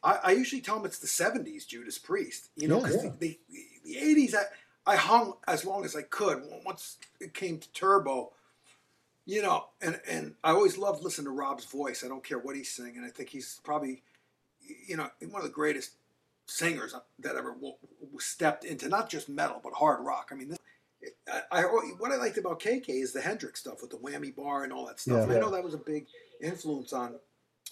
I, 0.03 0.19
I 0.23 0.31
usually 0.31 0.61
tell 0.61 0.75
them 0.75 0.85
it's 0.85 0.99
the 0.99 1.07
'70s 1.07 1.67
Judas 1.67 1.97
Priest. 1.97 2.49
You 2.55 2.67
know, 2.67 2.81
Yeah, 2.85 2.91
yeah. 3.03 3.09
the, 3.19 3.37
the, 3.51 3.59
the 3.85 3.95
'80s, 3.95 4.35
I, 4.35 4.43
I 4.87 4.95
hung 4.95 5.33
as 5.47 5.65
long 5.65 5.83
as 5.85 5.95
I 5.95 6.03
could. 6.03 6.43
Once 6.65 6.97
it 7.19 7.33
came 7.33 7.57
to 7.57 7.71
Turbo, 7.71 8.31
you 9.25 9.41
know, 9.41 9.65
and 9.81 9.99
and 10.07 10.35
I 10.43 10.51
always 10.51 10.77
loved 10.77 11.03
listening 11.03 11.25
to 11.25 11.31
Rob's 11.31 11.65
voice. 11.65 12.03
I 12.03 12.07
don't 12.07 12.23
care 12.23 12.37
what 12.37 12.55
he's 12.55 12.69
singing. 12.69 13.03
I 13.03 13.09
think 13.09 13.29
he's 13.29 13.59
probably, 13.63 14.03
you 14.87 14.97
know, 14.97 15.09
one 15.21 15.41
of 15.41 15.47
the 15.47 15.53
greatest 15.53 15.91
singers 16.47 16.93
that 17.19 17.35
ever 17.35 17.55
stepped 18.19 18.63
into 18.63 18.87
not 18.87 19.09
just 19.09 19.27
metal 19.27 19.59
but 19.63 19.73
hard 19.73 20.05
rock. 20.05 20.29
I 20.31 20.35
mean, 20.35 20.49
this, 20.49 20.59
I, 21.31 21.41
I 21.51 21.63
oh, 21.63 21.81
what 21.97 22.11
I 22.11 22.17
liked 22.17 22.37
about 22.37 22.59
KK 22.59 22.89
is 22.89 23.13
the 23.13 23.21
Hendrix 23.21 23.59
stuff 23.59 23.81
with 23.81 23.89
the 23.89 23.97
whammy 23.97 24.35
bar 24.35 24.63
and 24.63 24.71
all 24.71 24.85
that 24.85 24.99
stuff. 24.99 25.27
Yeah. 25.27 25.35
I 25.35 25.39
know 25.39 25.49
that 25.49 25.63
was 25.63 25.73
a 25.73 25.79
big 25.79 26.05
influence 26.41 26.93
on 26.93 27.15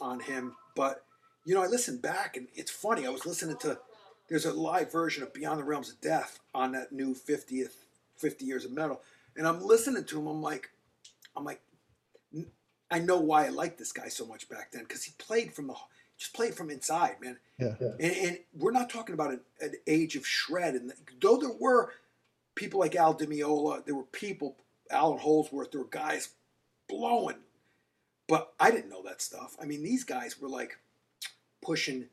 on 0.02 0.20
him, 0.20 0.56
but 0.76 1.06
you 1.46 1.54
know, 1.54 1.62
I 1.62 1.68
listened 1.68 2.02
back 2.02 2.38
and 2.38 2.48
it's 2.56 2.72
funny. 2.72 3.06
I 3.06 3.10
was 3.10 3.28
listening 3.28 3.58
to 3.58 3.78
there's 4.30 4.46
a 4.46 4.54
live 4.54 4.92
version 4.92 5.24
of 5.24 5.34
Beyond 5.34 5.60
the 5.60 5.64
Realms 5.64 5.90
of 5.90 6.02
Death 6.02 6.40
on 6.54 6.72
that 6.74 6.92
new 6.92 7.14
50th 7.14 7.74
50 8.18 8.46
years 8.46 8.66
of 8.66 8.72
metal, 8.72 9.02
and 9.36 9.48
I'm 9.48 9.62
listening 9.62 10.06
to 10.06 10.20
him. 10.20 10.28
I'm 10.28 10.42
like, 10.42 10.70
I'm 11.36 11.44
like, 11.44 11.62
n- 12.34 12.52
I 12.90 13.00
know 13.00 13.18
why 13.20 13.46
I 13.46 13.50
liked 13.50 13.78
this 13.78 13.92
guy 13.92 14.08
so 14.08 14.26
much 14.26 14.48
back 14.50 14.72
then 14.72 14.84
because 14.84 15.04
he 15.04 15.14
played 15.18 15.54
from 15.54 15.68
the 15.68 15.76
just 16.18 16.34
played 16.34 16.56
from 16.56 16.70
inside, 16.70 17.16
man. 17.22 17.38
Yeah. 17.60 17.76
Yeah. 17.82 17.92
And, 18.00 18.16
and 18.16 18.40
we're 18.58 18.72
not 18.72 18.90
talking 18.90 19.14
about 19.14 19.32
an, 19.32 19.42
an 19.60 19.74
age 19.88 20.16
of 20.16 20.26
shred. 20.26 20.76
And 20.76 20.94
though 21.22 21.38
there 21.38 21.52
were 21.60 21.92
people 22.56 22.80
like 22.80 22.96
Al 22.96 23.14
Di 23.14 23.26
Meola, 23.26 23.86
there 23.86 23.96
were 23.96 24.04
people, 24.04 24.56
Allan 24.92 25.20
Holdsworth, 25.20 25.72
there 25.72 25.82
were 25.82 25.88
guys 25.88 26.30
blowing. 26.88 27.38
But 28.28 28.54
I 28.60 28.72
didn't 28.72 28.90
know 28.90 29.04
that 29.04 29.22
stuff. 29.22 29.58
I 29.62 29.66
mean, 29.66 29.84
these 29.84 30.04
guys 30.04 30.40
were 30.40 30.48
like 30.48 30.78
pushing 31.62 32.06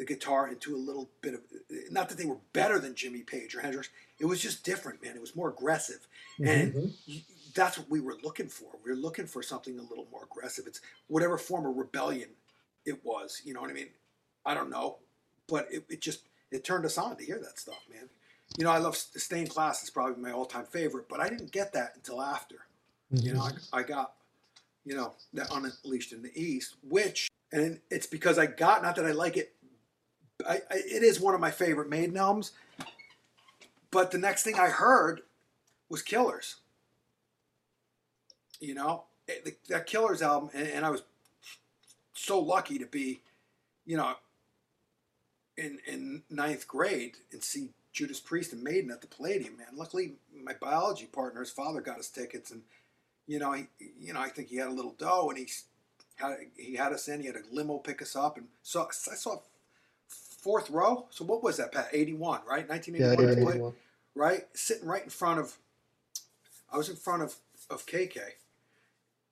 the 0.00 0.06
guitar 0.06 0.48
into 0.48 0.74
a 0.74 0.78
little 0.78 1.10
bit 1.20 1.34
of, 1.34 1.40
not 1.90 2.08
that 2.08 2.16
they 2.16 2.24
were 2.24 2.38
better 2.54 2.78
than 2.78 2.94
Jimmy 2.94 3.20
Page 3.20 3.54
or 3.54 3.60
Hendrix. 3.60 3.90
It 4.18 4.24
was 4.24 4.40
just 4.40 4.64
different, 4.64 5.02
man. 5.04 5.14
It 5.14 5.20
was 5.20 5.36
more 5.36 5.50
aggressive. 5.50 6.08
And 6.42 6.72
Mhm. 6.72 6.94
y- 7.06 7.24
that's 7.54 7.76
what 7.76 7.90
we 7.90 8.00
were 8.00 8.16
looking 8.22 8.48
for. 8.48 8.78
We 8.82 8.92
were 8.92 8.96
looking 8.96 9.26
for 9.26 9.42
something 9.42 9.78
a 9.78 9.82
little 9.82 10.06
more 10.10 10.24
aggressive. 10.24 10.66
It's 10.66 10.80
whatever 11.08 11.36
form 11.36 11.66
of 11.66 11.76
rebellion 11.76 12.30
it 12.86 13.04
was. 13.04 13.42
You 13.44 13.52
know 13.52 13.60
what 13.60 13.68
I 13.68 13.74
mean? 13.74 13.90
I 14.46 14.54
don't 14.54 14.70
know, 14.70 15.00
but 15.46 15.70
it, 15.70 15.84
it 15.90 16.00
just 16.00 16.22
it 16.50 16.64
turned 16.64 16.86
us 16.86 16.96
on 16.96 17.18
to 17.18 17.24
hear 17.24 17.38
that 17.38 17.58
stuff, 17.58 17.86
man. 17.90 18.08
You 18.56 18.64
know, 18.64 18.70
I 18.70 18.78
love 18.78 18.96
Stained 18.96 19.50
Class 19.50 19.82
It's 19.82 19.90
probably 19.90 20.20
my 20.20 20.32
all-time 20.32 20.64
favorite, 20.64 21.08
but 21.10 21.20
I 21.20 21.28
didn't 21.28 21.52
get 21.52 21.74
that 21.74 21.94
until 21.94 22.22
after. 22.22 22.64
You 23.10 23.34
know, 23.34 23.42
I, 23.42 23.80
I 23.80 23.82
got 23.82 24.14
you 24.86 24.96
know 24.96 25.14
that 25.34 25.52
Unleashed 25.52 26.12
in 26.14 26.22
the 26.22 26.32
East, 26.34 26.76
which 26.82 27.28
and 27.52 27.80
it's 27.90 28.06
because 28.06 28.38
I 28.38 28.46
got 28.46 28.82
not 28.82 28.96
that 28.96 29.04
I 29.04 29.12
like 29.12 29.36
it. 29.36 29.54
I, 30.48 30.54
I 30.70 30.76
it 30.76 31.02
is 31.02 31.20
one 31.20 31.34
of 31.34 31.40
my 31.40 31.50
favorite 31.50 31.88
Maiden 31.88 32.16
albums, 32.16 32.52
but 33.90 34.10
the 34.10 34.18
next 34.18 34.42
thing 34.42 34.56
I 34.58 34.68
heard 34.68 35.22
was 35.88 36.02
Killers. 36.02 36.56
You 38.60 38.74
know, 38.74 39.04
It- 39.26 39.44
the, 39.44 39.56
that 39.68 39.86
Killers 39.86 40.22
album, 40.22 40.50
and, 40.54 40.68
and 40.68 40.84
I 40.84 40.90
was 40.90 41.02
so 42.14 42.38
lucky 42.38 42.78
to 42.78 42.86
be, 42.86 43.20
you 43.86 43.96
know, 43.96 44.14
in 45.56 45.78
in 45.86 46.22
ninth 46.30 46.66
grade 46.66 47.16
and 47.32 47.42
see 47.42 47.70
Judas 47.92 48.20
Priest 48.20 48.52
and 48.52 48.62
Maiden 48.62 48.90
at 48.90 49.00
the 49.00 49.06
Palladium. 49.06 49.56
Man, 49.56 49.66
luckily 49.74 50.14
my 50.34 50.54
biology 50.54 51.06
partner, 51.06 51.40
his 51.40 51.50
father, 51.50 51.80
got 51.80 51.98
us 51.98 52.08
tickets, 52.08 52.50
and 52.50 52.62
you 53.26 53.38
know, 53.38 53.52
he, 53.52 53.66
you 54.00 54.12
know, 54.12 54.20
I 54.20 54.28
think 54.28 54.48
he 54.48 54.56
had 54.56 54.68
a 54.68 54.72
little 54.72 54.94
dough, 54.98 55.28
and 55.30 55.38
he 55.38 55.48
had 56.16 56.36
he 56.56 56.74
had 56.76 56.92
us 56.92 57.08
in. 57.08 57.20
He 57.20 57.26
had 57.26 57.36
a 57.36 57.42
limo 57.52 57.78
pick 57.78 58.02
us 58.02 58.16
up, 58.16 58.36
and 58.38 58.48
so 58.62 58.88
I 59.10 59.14
saw 59.16 59.40
fourth 60.42 60.70
row. 60.70 61.06
So 61.10 61.24
what 61.24 61.42
was 61.42 61.56
that, 61.58 61.72
Pat? 61.72 61.88
Eighty 61.92 62.14
one, 62.14 62.40
right? 62.48 62.68
Nineteen 62.68 62.96
eighty 62.96 63.04
Yeah, 63.04 63.14
one. 63.14 63.28
Yeah, 63.28 63.44
play 63.44 63.72
right? 64.14 64.44
Sitting 64.54 64.86
right 64.86 65.02
in 65.02 65.10
front 65.10 65.40
of, 65.40 65.58
I 66.72 66.76
was 66.76 66.88
in 66.88 66.96
front 66.96 67.22
of, 67.22 67.36
of 67.68 67.86
KK. 67.86 68.18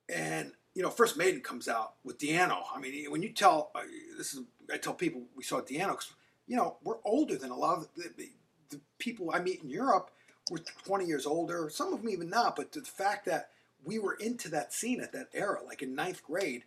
And, 0.07 0.53
you 0.73 0.81
know, 0.81 0.89
First 0.89 1.17
Maiden 1.17 1.41
comes 1.41 1.67
out 1.67 1.93
with 2.03 2.17
Di'Anno. 2.17 2.63
I 2.73 2.79
mean, 2.79 3.11
when 3.11 3.21
you 3.21 3.29
tell, 3.29 3.71
uh, 3.75 3.81
this 4.17 4.33
is, 4.33 4.41
I 4.73 4.77
tell 4.77 4.93
people 4.93 5.23
we 5.35 5.43
saw 5.43 5.61
Di'Anno 5.61 5.89
because, 5.89 6.13
you 6.47 6.55
know, 6.55 6.77
we're 6.83 6.97
older 7.05 7.37
than 7.37 7.51
a 7.51 7.55
lot 7.55 7.77
of 7.77 7.87
the, 7.95 8.09
the, 8.17 8.29
the 8.71 8.79
people 8.97 9.31
I 9.31 9.39
meet 9.39 9.61
in 9.61 9.69
Europe. 9.69 10.11
We're 10.49 10.59
20 10.85 11.05
years 11.05 11.27
older, 11.27 11.69
some 11.69 11.93
of 11.93 12.01
them 12.01 12.09
even 12.09 12.29
not, 12.29 12.55
but 12.55 12.71
the 12.71 12.81
fact 12.81 13.25
that 13.25 13.49
we 13.83 13.99
were 13.99 14.15
into 14.15 14.49
that 14.49 14.73
scene 14.73 14.99
at 14.99 15.11
that 15.11 15.29
era, 15.33 15.59
like 15.63 15.83
in 15.83 15.93
ninth 15.93 16.23
grade, 16.23 16.63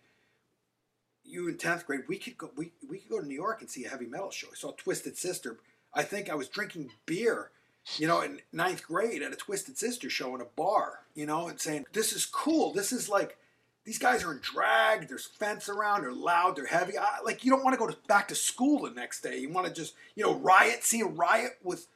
you 1.25 1.47
in 1.47 1.55
10th 1.57 1.85
grade, 1.85 2.01
we 2.07 2.17
could 2.17 2.37
go, 2.37 2.51
we, 2.55 2.71
we 2.89 2.99
could 2.99 3.09
go 3.09 3.19
to 3.21 3.27
New 3.27 3.35
York 3.35 3.61
and 3.61 3.69
see 3.69 3.85
a 3.85 3.89
heavy 3.89 4.05
metal 4.05 4.31
show. 4.31 4.47
I 4.51 4.55
saw 4.55 4.71
Twisted 4.71 5.17
Sister. 5.17 5.57
I 5.93 6.03
think 6.03 6.29
I 6.29 6.35
was 6.35 6.47
drinking 6.47 6.89
beer 7.05 7.51
you 7.97 8.07
know, 8.07 8.21
in 8.21 8.39
ninth 8.51 8.83
grade 8.83 9.21
at 9.21 9.33
a 9.33 9.35
Twisted 9.35 9.77
Sister 9.77 10.09
show 10.09 10.33
in 10.35 10.41
a 10.41 10.45
bar, 10.45 10.99
you 11.15 11.25
know, 11.25 11.47
and 11.47 11.59
saying, 11.59 11.85
this 11.93 12.13
is 12.13 12.25
cool. 12.25 12.71
This 12.71 12.91
is 12.91 13.09
like, 13.09 13.37
these 13.85 13.97
guys 13.97 14.23
are 14.23 14.31
in 14.31 14.39
drag. 14.39 15.09
There's 15.09 15.25
fence 15.25 15.67
around. 15.67 16.03
They're 16.03 16.13
loud. 16.13 16.55
They're 16.55 16.65
heavy. 16.65 16.97
I, 16.97 17.17
like, 17.25 17.43
you 17.43 17.51
don't 17.51 17.63
want 17.63 17.73
to 17.73 17.77
go 17.77 17.87
to, 17.87 17.97
back 18.07 18.29
to 18.29 18.35
school 18.35 18.83
the 18.83 18.91
next 18.91 19.21
day. 19.21 19.37
You 19.37 19.49
want 19.49 19.67
to 19.67 19.73
just, 19.73 19.95
you 20.15 20.23
know, 20.23 20.35
riot, 20.35 20.83
see 20.83 21.01
a 21.01 21.05
riot 21.05 21.57
with, 21.61 21.87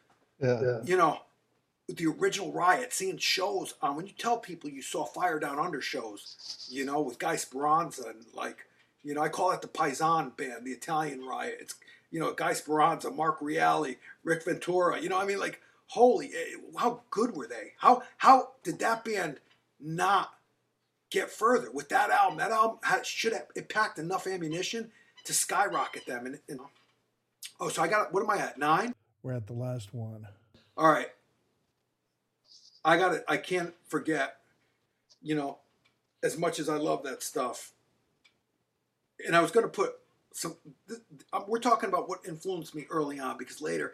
Yeah. 0.41 0.59
Yeah. 0.61 0.79
you 0.83 0.97
know, 0.97 1.19
with 1.87 1.97
the 1.97 2.07
original 2.07 2.51
riot, 2.51 2.91
seeing 2.91 3.17
shows. 3.17 3.73
Um, 3.81 3.95
when 3.95 4.07
you 4.07 4.13
tell 4.17 4.37
people 4.37 4.69
you 4.69 4.81
saw 4.81 5.05
Fire 5.05 5.39
Down 5.39 5.57
Under 5.57 5.79
shows, 5.79 6.67
you 6.69 6.83
know, 6.83 6.99
with 6.99 7.17
Guy 7.17 7.37
Speranza 7.37 8.09
and 8.09 8.25
like, 8.33 8.57
you 9.07 9.13
know, 9.13 9.21
I 9.21 9.29
call 9.29 9.51
it 9.51 9.61
the 9.61 9.69
Paisan 9.69 10.35
band, 10.35 10.65
the 10.65 10.71
Italian 10.71 11.23
riot. 11.23 11.59
It's, 11.61 11.75
you 12.11 12.19
know, 12.19 12.33
Guy 12.33 12.51
Speranza, 12.51 13.09
Mark 13.09 13.37
Reale, 13.41 13.95
Rick 14.25 14.43
Ventura. 14.43 14.99
You 14.99 15.07
know, 15.07 15.17
I 15.17 15.25
mean, 15.25 15.39
like, 15.39 15.61
holy, 15.85 16.27
eh, 16.27 16.57
how 16.77 17.03
good 17.09 17.33
were 17.33 17.47
they? 17.47 17.71
How 17.77 18.03
how 18.17 18.49
did 18.63 18.79
that 18.79 19.05
band 19.05 19.39
not 19.79 20.31
get 21.09 21.31
further 21.31 21.71
with 21.71 21.87
that 21.87 22.09
album? 22.09 22.37
That 22.37 22.51
album 22.51 22.79
had, 22.83 23.05
should 23.05 23.31
have 23.31 23.45
it 23.55 23.69
packed 23.69 23.97
enough 23.97 24.27
ammunition 24.27 24.91
to 25.23 25.31
skyrocket 25.31 26.05
them. 26.05 26.25
And, 26.25 26.39
and 26.49 26.59
oh, 27.61 27.69
so 27.69 27.81
I 27.81 27.87
got 27.87 28.13
what 28.13 28.23
am 28.23 28.29
I 28.29 28.39
at 28.39 28.57
nine? 28.57 28.93
We're 29.23 29.35
at 29.35 29.47
the 29.47 29.53
last 29.53 29.93
one. 29.93 30.27
All 30.75 30.91
right. 30.91 31.07
I 32.83 32.97
got 32.97 33.13
it. 33.13 33.23
I 33.25 33.37
can't 33.37 33.73
forget, 33.87 34.35
you 35.21 35.35
know, 35.35 35.59
as 36.21 36.37
much 36.37 36.59
as 36.59 36.67
I 36.67 36.75
love 36.75 37.03
that 37.03 37.23
stuff. 37.23 37.71
And 39.25 39.35
I 39.35 39.41
was 39.41 39.51
going 39.51 39.65
to 39.65 39.71
put 39.71 39.95
some, 40.31 40.55
th- 40.87 41.01
um, 41.33 41.45
we're 41.47 41.59
talking 41.59 41.89
about 41.89 42.07
what 42.07 42.19
influenced 42.27 42.75
me 42.75 42.85
early 42.89 43.19
on 43.19 43.37
because 43.37 43.61
later 43.61 43.93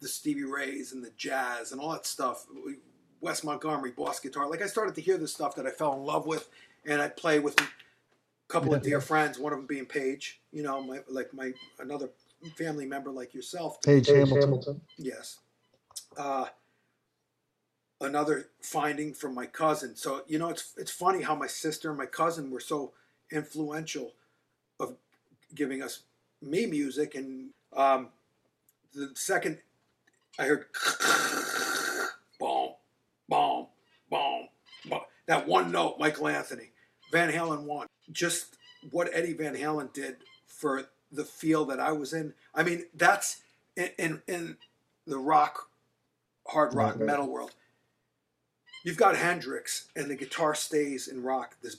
the 0.00 0.08
Stevie 0.08 0.44
Rays 0.44 0.92
and 0.92 1.02
the 1.02 1.10
jazz 1.16 1.72
and 1.72 1.80
all 1.80 1.92
that 1.92 2.06
stuff, 2.06 2.46
Wes 3.20 3.42
Montgomery, 3.42 3.92
boss 3.92 4.20
guitar, 4.20 4.48
like 4.48 4.62
I 4.62 4.66
started 4.66 4.94
to 4.96 5.00
hear 5.00 5.16
this 5.16 5.32
stuff 5.32 5.54
that 5.56 5.66
I 5.66 5.70
fell 5.70 5.94
in 5.94 6.04
love 6.04 6.26
with 6.26 6.48
and 6.84 7.00
I 7.00 7.08
play 7.08 7.38
with 7.38 7.60
a 7.60 7.66
couple 8.48 8.74
of 8.74 8.82
dear 8.82 9.00
friends, 9.00 9.38
one 9.38 9.52
of 9.52 9.58
them 9.58 9.66
being 9.66 9.86
Page, 9.86 10.40
you 10.52 10.62
know, 10.62 10.82
my, 10.82 11.00
like 11.08 11.32
my, 11.32 11.52
another 11.78 12.10
family 12.56 12.86
member 12.86 13.10
like 13.10 13.34
yourself. 13.34 13.80
Paige 13.82 14.06
Page 14.06 14.16
Hamilton. 14.16 14.40
Hamilton. 14.40 14.80
Yes. 14.96 15.38
Uh, 16.16 16.46
another 18.00 18.48
finding 18.60 19.12
from 19.14 19.34
my 19.34 19.46
cousin. 19.46 19.96
So 19.96 20.22
you 20.26 20.38
know, 20.38 20.48
it's 20.48 20.72
it's 20.76 20.90
funny 20.90 21.22
how 21.22 21.34
my 21.34 21.46
sister 21.46 21.88
and 21.88 21.98
my 21.98 22.06
cousin 22.06 22.50
were 22.50 22.60
so 22.60 22.92
influential 23.30 24.06
of 24.06 24.12
giving 25.54 25.82
us 25.82 26.00
me 26.42 26.66
music, 26.66 27.14
and 27.14 27.50
um, 27.76 28.08
the 28.94 29.10
second 29.14 29.58
I 30.38 30.44
heard 30.44 30.66
boom, 32.40 32.70
boom, 33.28 33.66
boom, 34.10 34.48
boom, 34.88 35.00
that 35.26 35.46
one 35.46 35.70
note, 35.72 35.96
Michael 35.98 36.28
Anthony, 36.28 36.70
Van 37.12 37.30
Halen 37.32 37.64
won. 37.64 37.86
Just 38.12 38.56
what 38.90 39.10
Eddie 39.12 39.34
Van 39.34 39.54
Halen 39.56 39.92
did 39.92 40.16
for 40.46 40.84
the 41.12 41.24
feel 41.24 41.64
that 41.66 41.80
I 41.80 41.92
was 41.92 42.12
in. 42.12 42.34
I 42.54 42.62
mean, 42.62 42.86
that's 42.94 43.42
in 43.76 43.90
in, 43.98 44.22
in 44.28 44.56
the 45.06 45.18
rock, 45.18 45.68
hard 46.46 46.74
rock, 46.74 46.96
Okay. 46.96 47.04
metal 47.04 47.28
world. 47.28 47.52
You've 48.84 48.96
got 48.96 49.16
Hendrix, 49.16 49.88
and 49.96 50.08
the 50.10 50.14
guitar 50.16 50.54
stays 50.54 51.08
in 51.08 51.22
rock. 51.22 51.56
This 51.62 51.76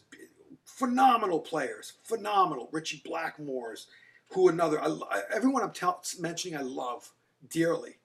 phenomenal 0.79 1.41
players, 1.41 1.93
phenomenal 2.03 2.69
Ritchie 2.71 3.03
Blackmore's, 3.05 3.87
who 4.31 4.47
another. 4.47 4.81
I, 4.81 5.21
everyone 5.33 5.61
I'm 5.61 5.71
tell, 5.71 6.01
mentioning, 6.19 6.57
I 6.57 6.61
love 6.61 7.11
dearly, 7.49 7.97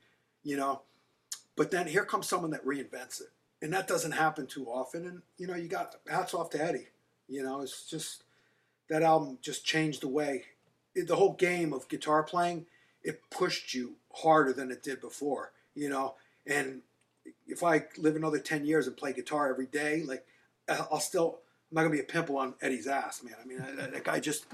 you 0.42 0.56
know. 0.56 0.82
But 1.56 1.70
then 1.70 1.86
here 1.86 2.04
comes 2.04 2.26
someone 2.26 2.50
that 2.50 2.66
reinvents 2.66 3.20
it, 3.20 3.28
and 3.62 3.72
that 3.72 3.86
doesn't 3.86 4.12
happen 4.12 4.48
too 4.48 4.66
often. 4.66 5.06
And 5.06 5.22
you 5.38 5.46
know, 5.46 5.54
you 5.54 5.68
got 5.68 5.94
hats 6.10 6.34
off 6.34 6.50
to 6.50 6.62
Eddie. 6.62 6.88
You 7.28 7.44
know, 7.44 7.60
it's 7.60 7.88
just 7.88 8.24
that 8.90 9.02
album 9.02 9.38
just 9.40 9.64
changed 9.64 10.02
the 10.02 10.08
way 10.08 10.44
it, 10.96 11.06
the 11.06 11.16
whole 11.16 11.34
game 11.34 11.72
of 11.72 11.88
guitar 11.88 12.24
playing. 12.24 12.66
It 13.04 13.20
pushed 13.30 13.72
you 13.72 13.94
harder 14.12 14.52
than 14.52 14.72
it 14.72 14.82
did 14.82 15.00
before. 15.00 15.52
You 15.76 15.90
know, 15.90 16.14
and 16.44 16.80
if 17.46 17.62
I 17.62 17.84
live 17.98 18.16
another 18.16 18.40
ten 18.40 18.64
years 18.64 18.88
and 18.88 18.96
play 18.96 19.12
guitar 19.12 19.48
every 19.48 19.66
day, 19.66 20.02
like 20.02 20.26
I'll 20.68 20.98
still 20.98 21.38
I'm 21.70 21.76
not 21.76 21.82
gonna 21.82 21.94
be 21.94 22.00
a 22.00 22.04
pimple 22.04 22.36
on 22.38 22.54
Eddie's 22.60 22.86
ass, 22.86 23.22
man. 23.22 23.34
I 23.42 23.46
mean, 23.46 23.58
that, 23.58 23.92
that 23.92 24.04
guy 24.04 24.20
just 24.20 24.46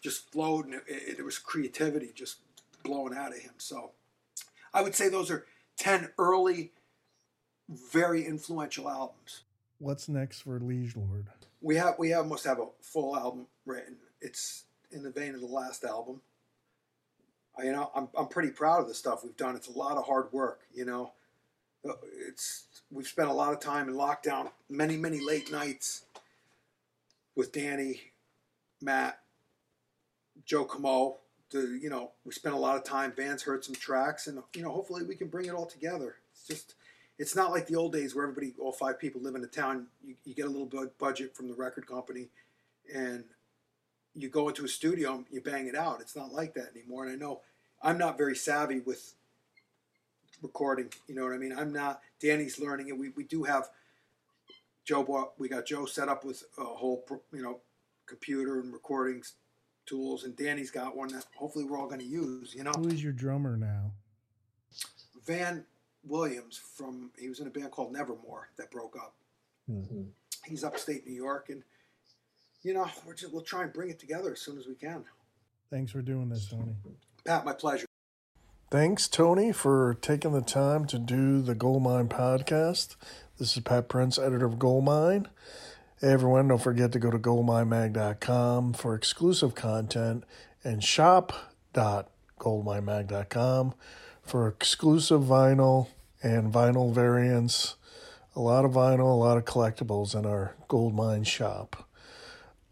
just 0.00 0.30
flowed, 0.30 0.66
and 0.66 0.74
it, 0.74 1.18
it, 1.18 1.24
was 1.24 1.38
creativity 1.38 2.12
just 2.14 2.36
blowing 2.84 3.16
out 3.16 3.32
of 3.32 3.38
him. 3.38 3.54
So 3.58 3.90
I 4.72 4.82
would 4.82 4.94
say 4.94 5.08
those 5.08 5.30
are 5.30 5.46
ten 5.76 6.10
early, 6.18 6.72
very 7.68 8.24
influential 8.24 8.88
albums. 8.88 9.42
What's 9.78 10.08
next 10.08 10.42
for 10.42 10.60
Liege 10.60 10.94
Lord? 10.96 11.26
We 11.60 11.76
have 11.76 11.98
we 11.98 12.12
almost 12.12 12.44
have 12.44 12.60
a 12.60 12.66
full 12.80 13.16
album 13.16 13.46
written. 13.64 13.96
It's 14.20 14.64
in 14.92 15.02
the 15.02 15.10
vein 15.10 15.34
of 15.34 15.40
the 15.40 15.46
last 15.48 15.84
album. 15.84 16.20
I, 17.58 17.64
you 17.64 17.72
know, 17.72 17.90
I'm 17.94 18.08
I'm 18.16 18.28
pretty 18.28 18.50
proud 18.50 18.80
of 18.82 18.88
the 18.88 18.94
stuff 18.94 19.24
we've 19.24 19.36
done. 19.36 19.56
It's 19.56 19.68
a 19.68 19.76
lot 19.76 19.96
of 19.96 20.06
hard 20.06 20.32
work. 20.32 20.60
You 20.72 20.84
know, 20.84 21.12
Uh, 21.88 21.94
it's 22.28 22.66
we've 22.90 23.06
spent 23.08 23.28
a 23.28 23.32
lot 23.32 23.52
of 23.52 23.60
time 23.60 23.88
in 23.88 23.94
lockdown, 23.94 24.50
many 24.68 24.96
many 24.96 25.20
late 25.20 25.50
nights 25.50 26.04
with 27.36 27.52
Danny, 27.52 28.00
Matt, 28.80 29.20
Joe 30.44 30.64
Comeau. 30.64 31.18
To 31.50 31.76
you 31.76 31.88
know, 31.88 32.10
we 32.24 32.32
spent 32.32 32.56
a 32.56 32.58
lot 32.58 32.76
of 32.76 32.82
time. 32.82 33.12
Vans 33.16 33.44
heard 33.44 33.64
some 33.64 33.76
tracks, 33.76 34.26
and 34.26 34.42
you 34.54 34.62
know, 34.62 34.72
hopefully 34.72 35.04
we 35.04 35.14
can 35.14 35.28
bring 35.28 35.46
it 35.46 35.54
all 35.54 35.66
together. 35.66 36.16
It's 36.32 36.48
just 36.48 36.74
it's 37.18 37.36
not 37.36 37.52
like 37.52 37.68
the 37.68 37.76
old 37.76 37.92
days 37.92 38.14
where 38.14 38.24
everybody, 38.24 38.54
all 38.58 38.72
five 38.72 38.98
people 38.98 39.20
live 39.20 39.36
in 39.36 39.44
a 39.44 39.48
town. 39.48 39.86
You, 40.04 40.16
you 40.24 40.34
get 40.34 40.46
a 40.46 40.50
little 40.50 40.66
bit 40.66 40.98
budget 40.98 41.36
from 41.36 41.46
the 41.46 41.54
record 41.54 41.86
company, 41.86 42.30
and 42.92 43.22
you 44.14 44.28
go 44.28 44.48
into 44.48 44.64
a 44.64 44.68
studio 44.68 45.14
and 45.14 45.26
you 45.30 45.40
bang 45.40 45.68
it 45.68 45.76
out. 45.76 46.00
It's 46.00 46.16
not 46.16 46.32
like 46.32 46.54
that 46.54 46.72
anymore. 46.74 47.04
And 47.04 47.12
I 47.12 47.16
know 47.16 47.42
I'm 47.82 47.98
not 47.98 48.18
very 48.18 48.34
savvy 48.34 48.80
with 48.80 49.14
recording. 50.42 50.90
You 51.06 51.14
know 51.14 51.24
what 51.24 51.32
I 51.32 51.38
mean? 51.38 51.56
I'm 51.56 51.72
not. 51.72 52.00
Danny's 52.20 52.58
learning 52.58 52.88
it. 52.88 52.98
We 52.98 53.10
we 53.10 53.24
do 53.24 53.44
have 53.44 53.68
Joe. 54.86 55.02
bought- 55.02 55.38
We 55.38 55.48
got 55.50 55.66
Joe 55.66 55.84
set 55.84 56.08
up 56.08 56.24
with 56.24 56.42
a 56.56 56.64
whole 56.64 57.04
you 57.32 57.42
know 57.42 57.60
computer 58.06 58.60
and 58.60 58.72
recording 58.72 59.22
tools, 59.84 60.24
and 60.24 60.34
Danny's 60.36 60.70
got 60.70 60.96
one 60.96 61.08
that 61.08 61.26
hopefully 61.36 61.64
we're 61.66 61.78
all 61.78 61.86
going 61.88 62.00
to 62.00 62.06
use. 62.06 62.54
You 62.54 62.64
know. 62.64 62.72
Who 62.72 62.88
is 62.88 63.02
your 63.02 63.12
drummer 63.12 63.56
now? 63.56 63.92
Van 65.26 65.64
Williams 66.04 66.56
from 66.56 67.10
he 67.18 67.28
was 67.28 67.40
in 67.40 67.46
a 67.46 67.50
band 67.50 67.72
called 67.72 67.92
Nevermore 67.92 68.48
that 68.56 68.70
broke 68.70 68.96
up. 68.96 69.14
Mhm. 69.70 70.08
He's 70.44 70.62
upstate 70.64 71.04
New 71.06 71.12
York, 71.14 71.50
and 71.50 71.62
you 72.62 72.72
know 72.72 72.88
we're 73.04 73.14
just, 73.14 73.32
we'll 73.32 73.42
try 73.42 73.64
and 73.64 73.72
bring 73.72 73.90
it 73.90 73.98
together 73.98 74.32
as 74.32 74.40
soon 74.40 74.56
as 74.58 74.66
we 74.66 74.74
can. 74.76 75.04
Thanks 75.68 75.90
for 75.90 76.00
doing 76.00 76.28
this, 76.28 76.48
Tony. 76.48 76.76
Pat, 77.24 77.44
my 77.44 77.52
pleasure. 77.52 77.86
Thanks, 78.70 79.08
Tony, 79.08 79.52
for 79.52 79.94
taking 80.00 80.32
the 80.32 80.40
time 80.42 80.86
to 80.86 80.98
do 80.98 81.40
the 81.42 81.54
Goldmine 81.56 82.08
podcast. 82.08 82.94
This 83.38 83.54
is 83.54 83.62
Pat 83.62 83.90
Prince, 83.90 84.18
editor 84.18 84.46
of 84.46 84.58
Goldmine. 84.58 85.28
Hey, 86.00 86.08
everyone, 86.08 86.48
don't 86.48 86.56
forget 86.56 86.90
to 86.92 86.98
go 86.98 87.10
to 87.10 87.18
goldminemag.com 87.18 88.72
for 88.72 88.94
exclusive 88.94 89.54
content 89.54 90.24
and 90.64 90.82
shop.goldminemag.com 90.82 93.74
for 94.22 94.48
exclusive 94.48 95.20
vinyl 95.20 95.88
and 96.22 96.50
vinyl 96.50 96.94
variants. 96.94 97.76
A 98.34 98.40
lot 98.40 98.64
of 98.64 98.70
vinyl, 98.70 99.00
a 99.00 99.20
lot 99.20 99.36
of 99.36 99.44
collectibles 99.44 100.18
in 100.18 100.24
our 100.24 100.54
Goldmine 100.68 101.24
shop. 101.24 101.86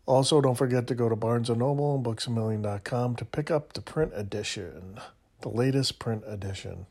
Also, 0.06 0.40
don't 0.40 0.56
forget 0.56 0.86
to 0.86 0.94
go 0.94 1.10
to 1.10 1.16
Barnes 1.16 1.50
& 1.50 1.50
Noble 1.50 1.96
and 1.96 2.02
BooksAMillion.com 2.02 3.16
to 3.16 3.24
pick 3.26 3.50
up 3.50 3.74
the 3.74 3.82
print 3.82 4.12
edition, 4.14 4.98
the 5.42 5.50
latest 5.50 5.98
print 5.98 6.24
edition. 6.26 6.86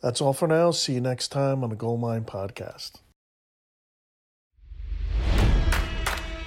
That's 0.00 0.22
all 0.22 0.32
for 0.32 0.48
now. 0.48 0.70
See 0.70 0.94
you 0.94 1.02
next 1.02 1.28
time 1.28 1.62
on 1.62 1.68
the 1.68 1.76
Goldmine 1.76 2.24
Podcast. 2.24 2.92